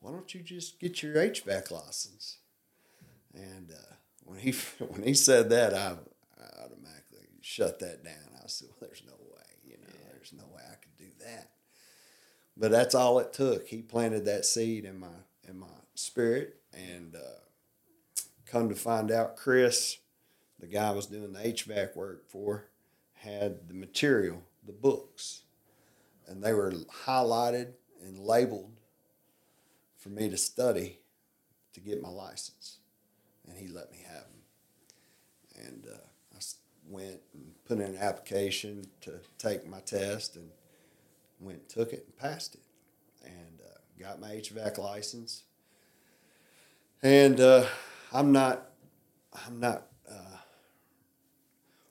why 0.01 0.13
don't 0.13 0.33
you 0.35 0.43
just 0.43 0.79
get 0.79 1.03
your 1.03 1.15
HVAC 1.15 1.71
license?" 1.71 2.39
And 3.35 3.73
uh, 3.73 3.95
when 4.25 4.39
he 4.39 4.53
when 4.79 5.03
he 5.03 5.15
said 5.15 5.51
that, 5.51 5.75
I, 5.75 5.97
I 6.41 6.65
automatically 6.65 7.29
shut 7.41 7.81
that 7.81 8.05
down. 8.05 8.39
I 8.43 8.47
said, 8.47 8.69
"Well, 8.71 8.89
there's 8.89 9.03
no 9.07 9.15
way, 9.15 9.43
you 9.67 9.77
know, 9.79 9.93
there's 10.13 10.33
no 10.33 10.45
way 10.55 10.63
I 10.71 10.77
could 10.77 10.97
do 10.97 11.11
that." 11.25 11.51
But 12.57 12.71
that's 12.71 12.95
all 12.95 13.19
it 13.19 13.33
took. 13.33 13.69
He 13.69 13.83
planted 13.83 14.25
that 14.25 14.45
seed 14.45 14.85
in 14.85 14.99
my 15.01 15.09
in 15.47 15.59
my 15.59 15.67
spirit, 15.95 16.57
and 16.73 17.15
uh, 17.17 17.41
come 18.47 18.69
to 18.69 18.75
find 18.75 19.11
out, 19.11 19.37
Chris, 19.37 19.99
the 20.59 20.67
guy 20.67 20.89
I 20.89 20.93
was 20.93 21.07
doing 21.07 21.33
the 21.33 21.41
HVAC 21.41 21.97
work 21.97 22.29
for, 22.29 22.67
had 23.15 23.69
the 23.69 23.75
material, 23.75 24.43
the 24.65 24.73
books, 24.73 25.43
and 26.27 26.43
they 26.43 26.53
were 26.53 26.73
highlighted 27.05 27.73
and 28.03 28.19
labeled 28.19 28.73
for 29.99 30.09
me 30.11 30.29
to 30.29 30.37
study 30.37 31.01
to 31.73 31.81
get 31.81 32.03
my 32.03 32.09
license, 32.09 32.79
and 33.49 33.59
he 33.59 33.67
let 33.67 33.91
me 33.91 33.99
have 34.07 34.25
them. 34.25 35.67
And 35.67 35.87
uh, 35.87 36.37
I 36.37 36.41
went 36.89 37.21
and 37.33 37.55
put 37.65 37.79
in 37.79 37.85
an 37.85 37.97
application 37.99 38.85
to 39.03 39.21
take 39.39 39.67
my 39.67 39.81
test, 39.81 40.37
and 40.37 40.51
went 41.41 41.59
and 41.59 41.69
took 41.69 41.93
it 41.93 42.05
and 42.07 42.17
passed 42.17 42.55
it, 42.55 42.63
and 43.25 43.61
uh, 43.61 43.79
got 43.99 44.21
my 44.21 44.31
HVAC 44.31 44.79
license. 44.79 45.45
And 47.03 47.41
uh, 47.41 47.67
I'm 48.13 48.33
not, 48.33 48.71
I'm 49.47 49.61
not 49.61 49.89
uh, 50.11 50.39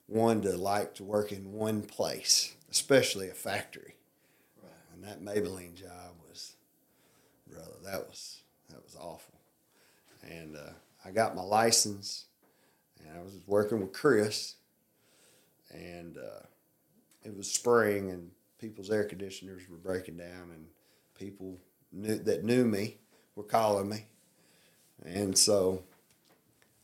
one 0.07 0.41
to 0.41 0.57
like 0.57 0.95
to 0.95 1.03
work 1.03 1.31
in 1.31 1.51
one 1.51 1.81
place, 1.81 2.55
especially 2.71 3.29
a 3.29 3.33
factory. 3.33 3.95
And 4.93 5.03
that 5.03 5.21
Maybelline 5.21 5.75
job 5.75 6.15
was, 6.27 6.55
brother, 7.47 7.71
that 7.83 8.07
was 8.07 8.43
that 8.69 8.83
was 8.83 8.95
awful. 8.95 9.39
And 10.23 10.55
uh, 10.55 10.71
I 11.03 11.11
got 11.11 11.35
my 11.35 11.41
license, 11.41 12.25
and 12.99 13.17
I 13.17 13.21
was 13.21 13.33
working 13.45 13.81
with 13.81 13.91
Chris, 13.91 14.55
and 15.71 16.17
uh, 16.17 16.45
it 17.23 17.35
was 17.35 17.51
spring, 17.51 18.09
and 18.09 18.31
people's 18.63 18.89
air 18.89 19.03
conditioners 19.03 19.69
were 19.69 19.75
breaking 19.75 20.15
down, 20.15 20.49
and 20.53 20.67
people 21.19 21.59
knew 21.91 22.17
that 22.19 22.45
knew 22.45 22.63
me 22.63 22.95
were 23.35 23.43
calling 23.43 23.89
me, 23.89 24.05
and 25.03 25.37
so 25.37 25.83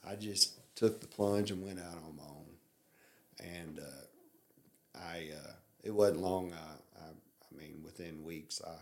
I 0.06 0.16
just 0.16 0.60
took 0.76 1.00
the 1.00 1.08
plunge 1.08 1.52
and 1.52 1.64
went 1.64 1.80
out 1.80 1.96
on 2.06 2.18
my 2.18 2.24
own, 2.24 3.56
and 3.58 3.80
uh, 3.80 5.00
I 5.00 5.30
uh, 5.34 5.54
it 5.82 5.92
wasn't 5.92 6.20
long. 6.20 6.52
I, 6.52 7.02
I 7.02 7.06
I 7.12 7.58
mean 7.58 7.82
within 7.82 8.26
weeks 8.26 8.62
I 8.68 8.76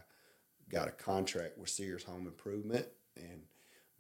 got 0.72 0.88
a 0.88 0.91
contract 0.91 1.60
with 1.60 1.70
Sears 1.70 2.04
Home 2.06 2.26
Improvement, 2.26 2.88
and 3.16 3.43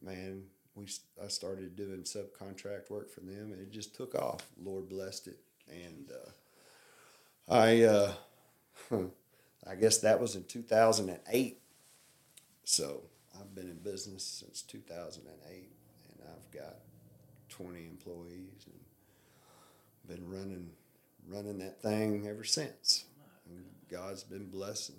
man, 0.01 0.41
we 0.73 0.87
I 1.23 1.27
started 1.27 1.75
doing 1.75 2.01
subcontract 2.01 2.89
work 2.89 3.11
for 3.11 3.21
them, 3.21 3.51
and 3.51 3.61
it 3.61 3.71
just 3.71 3.95
took 3.95 4.15
off. 4.15 4.47
Lord 4.59 4.89
blessed 4.89 5.27
it, 5.27 5.39
and 5.69 6.09
uh, 6.11 7.53
I 7.53 7.83
uh, 7.83 8.13
I 8.91 9.75
guess 9.75 9.99
that 9.99 10.19
was 10.19 10.35
in 10.35 10.43
two 10.45 10.61
thousand 10.61 11.09
and 11.09 11.19
eight. 11.29 11.59
So 12.63 13.01
I've 13.39 13.53
been 13.55 13.69
in 13.69 13.77
business 13.77 14.23
since 14.23 14.61
two 14.61 14.79
thousand 14.79 15.23
and 15.27 15.39
eight, 15.51 15.71
and 16.09 16.27
I've 16.29 16.51
got 16.51 16.75
twenty 17.49 17.85
employees 17.85 18.65
and 18.65 20.17
been 20.17 20.29
running 20.29 20.69
running 21.27 21.59
that 21.59 21.81
thing 21.81 22.27
ever 22.27 22.43
since. 22.43 23.05
And 23.49 23.65
God's 23.89 24.23
been 24.23 24.49
blessing. 24.49 24.95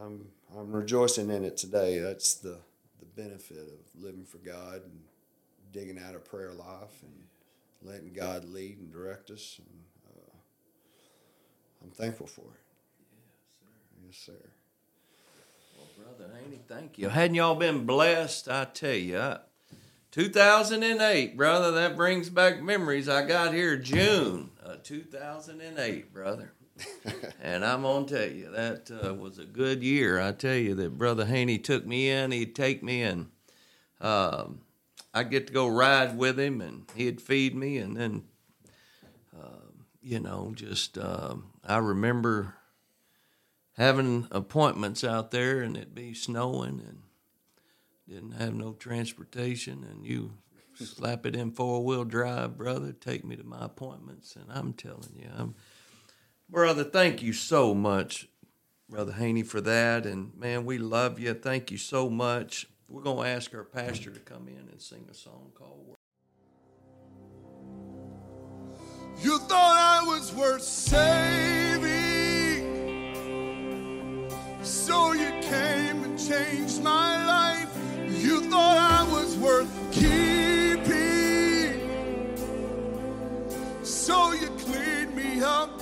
I'm 0.00 0.28
I'm 0.56 0.72
rejoicing 0.72 1.30
in 1.30 1.44
it 1.44 1.56
today. 1.56 1.98
That's 1.98 2.34
the 2.34 2.58
the 2.98 3.22
benefit 3.22 3.58
of 3.58 4.02
living 4.02 4.24
for 4.24 4.38
God 4.38 4.82
and 4.84 5.00
digging 5.72 5.98
out 5.98 6.14
a 6.14 6.18
prayer 6.18 6.52
life 6.52 7.02
and 7.02 7.12
letting 7.82 8.12
God 8.12 8.44
lead 8.44 8.78
and 8.78 8.92
direct 8.92 9.30
us. 9.30 9.58
And 9.58 9.68
I'm 11.82 11.90
thankful 11.90 12.26
for 12.26 12.42
it. 12.42 12.60
Yes, 14.06 14.16
sir. 14.16 14.32
Well, 15.76 15.88
brother 15.96 16.32
Haynie, 16.34 16.60
thank 16.68 16.98
you. 16.98 17.08
Hadn't 17.08 17.34
y'all 17.34 17.54
been 17.54 17.86
blessed? 17.86 18.48
I 18.48 18.64
tell 18.66 18.94
you, 18.94 19.36
2008, 20.12 21.36
brother, 21.36 21.72
that 21.72 21.96
brings 21.96 22.28
back 22.28 22.62
memories. 22.62 23.08
I 23.08 23.26
got 23.26 23.54
here 23.54 23.76
June 23.76 24.50
of 24.62 24.82
2008, 24.82 26.12
brother. 26.12 26.52
and 27.42 27.64
I'm 27.64 27.82
going 27.82 28.06
to 28.06 28.18
tell 28.18 28.34
you, 28.34 28.50
that 28.50 28.90
uh, 28.90 29.14
was 29.14 29.38
a 29.38 29.44
good 29.44 29.82
year. 29.82 30.20
I 30.20 30.32
tell 30.32 30.56
you 30.56 30.74
that 30.76 30.98
Brother 30.98 31.26
Haynie 31.26 31.58
took 31.58 31.86
me 31.86 32.10
in, 32.10 32.30
he'd 32.30 32.54
take 32.54 32.82
me 32.82 33.02
in. 33.02 33.28
Um, 34.00 34.60
I'd 35.14 35.30
get 35.30 35.46
to 35.48 35.52
go 35.52 35.68
ride 35.68 36.16
with 36.16 36.38
him, 36.38 36.60
and 36.60 36.84
he'd 36.94 37.20
feed 37.20 37.54
me, 37.54 37.78
and 37.78 37.96
then, 37.96 38.24
um, 39.38 39.86
you 40.00 40.20
know, 40.20 40.52
just 40.54 40.96
um, 40.98 41.51
I 41.64 41.78
remember 41.78 42.54
having 43.76 44.28
appointments 44.30 45.04
out 45.04 45.30
there 45.30 45.60
and 45.60 45.76
it'd 45.76 45.94
be 45.94 46.14
snowing 46.14 46.82
and 46.86 47.02
didn't 48.08 48.32
have 48.32 48.54
no 48.54 48.72
transportation 48.72 49.86
and 49.88 50.04
you 50.04 50.32
slap 50.74 51.24
it 51.26 51.36
in 51.36 51.52
four 51.52 51.84
wheel 51.84 52.04
drive, 52.04 52.58
brother, 52.58 52.92
take 52.92 53.24
me 53.24 53.36
to 53.36 53.44
my 53.44 53.64
appointments 53.64 54.36
and 54.36 54.46
I'm 54.50 54.72
telling 54.72 55.14
you, 55.16 55.28
I'm 55.36 55.54
brother, 56.48 56.84
thank 56.84 57.22
you 57.22 57.32
so 57.32 57.74
much, 57.74 58.28
Brother 58.88 59.12
Haynie, 59.12 59.42
for 59.42 59.60
that. 59.62 60.04
And 60.04 60.36
man, 60.36 60.64
we 60.64 60.78
love 60.78 61.18
you. 61.18 61.32
Thank 61.34 61.70
you 61.70 61.78
so 61.78 62.10
much. 62.10 62.66
We're 62.88 63.02
gonna 63.02 63.28
ask 63.28 63.54
our 63.54 63.64
pastor 63.64 64.10
to 64.10 64.20
come 64.20 64.48
in 64.48 64.68
and 64.70 64.80
sing 64.80 65.06
a 65.10 65.14
song 65.14 65.52
called 65.54 65.86
Work. 65.86 65.96
You 69.22 69.38
thought 69.38 70.02
I 70.02 70.06
was 70.06 70.32
worth 70.34 70.62
saving, 70.62 71.51
so 74.62 75.12
you 75.12 75.30
came 75.42 76.04
and 76.04 76.18
changed 76.18 76.82
my 76.82 77.26
life. 77.26 77.68
You 78.08 78.40
thought 78.50 78.78
I 78.78 79.02
was 79.12 79.36
worth 79.36 79.68
keeping, 79.90 81.80
so 83.82 84.32
you 84.32 84.48
cleaned 84.58 85.14
me 85.16 85.42
up 85.42 85.81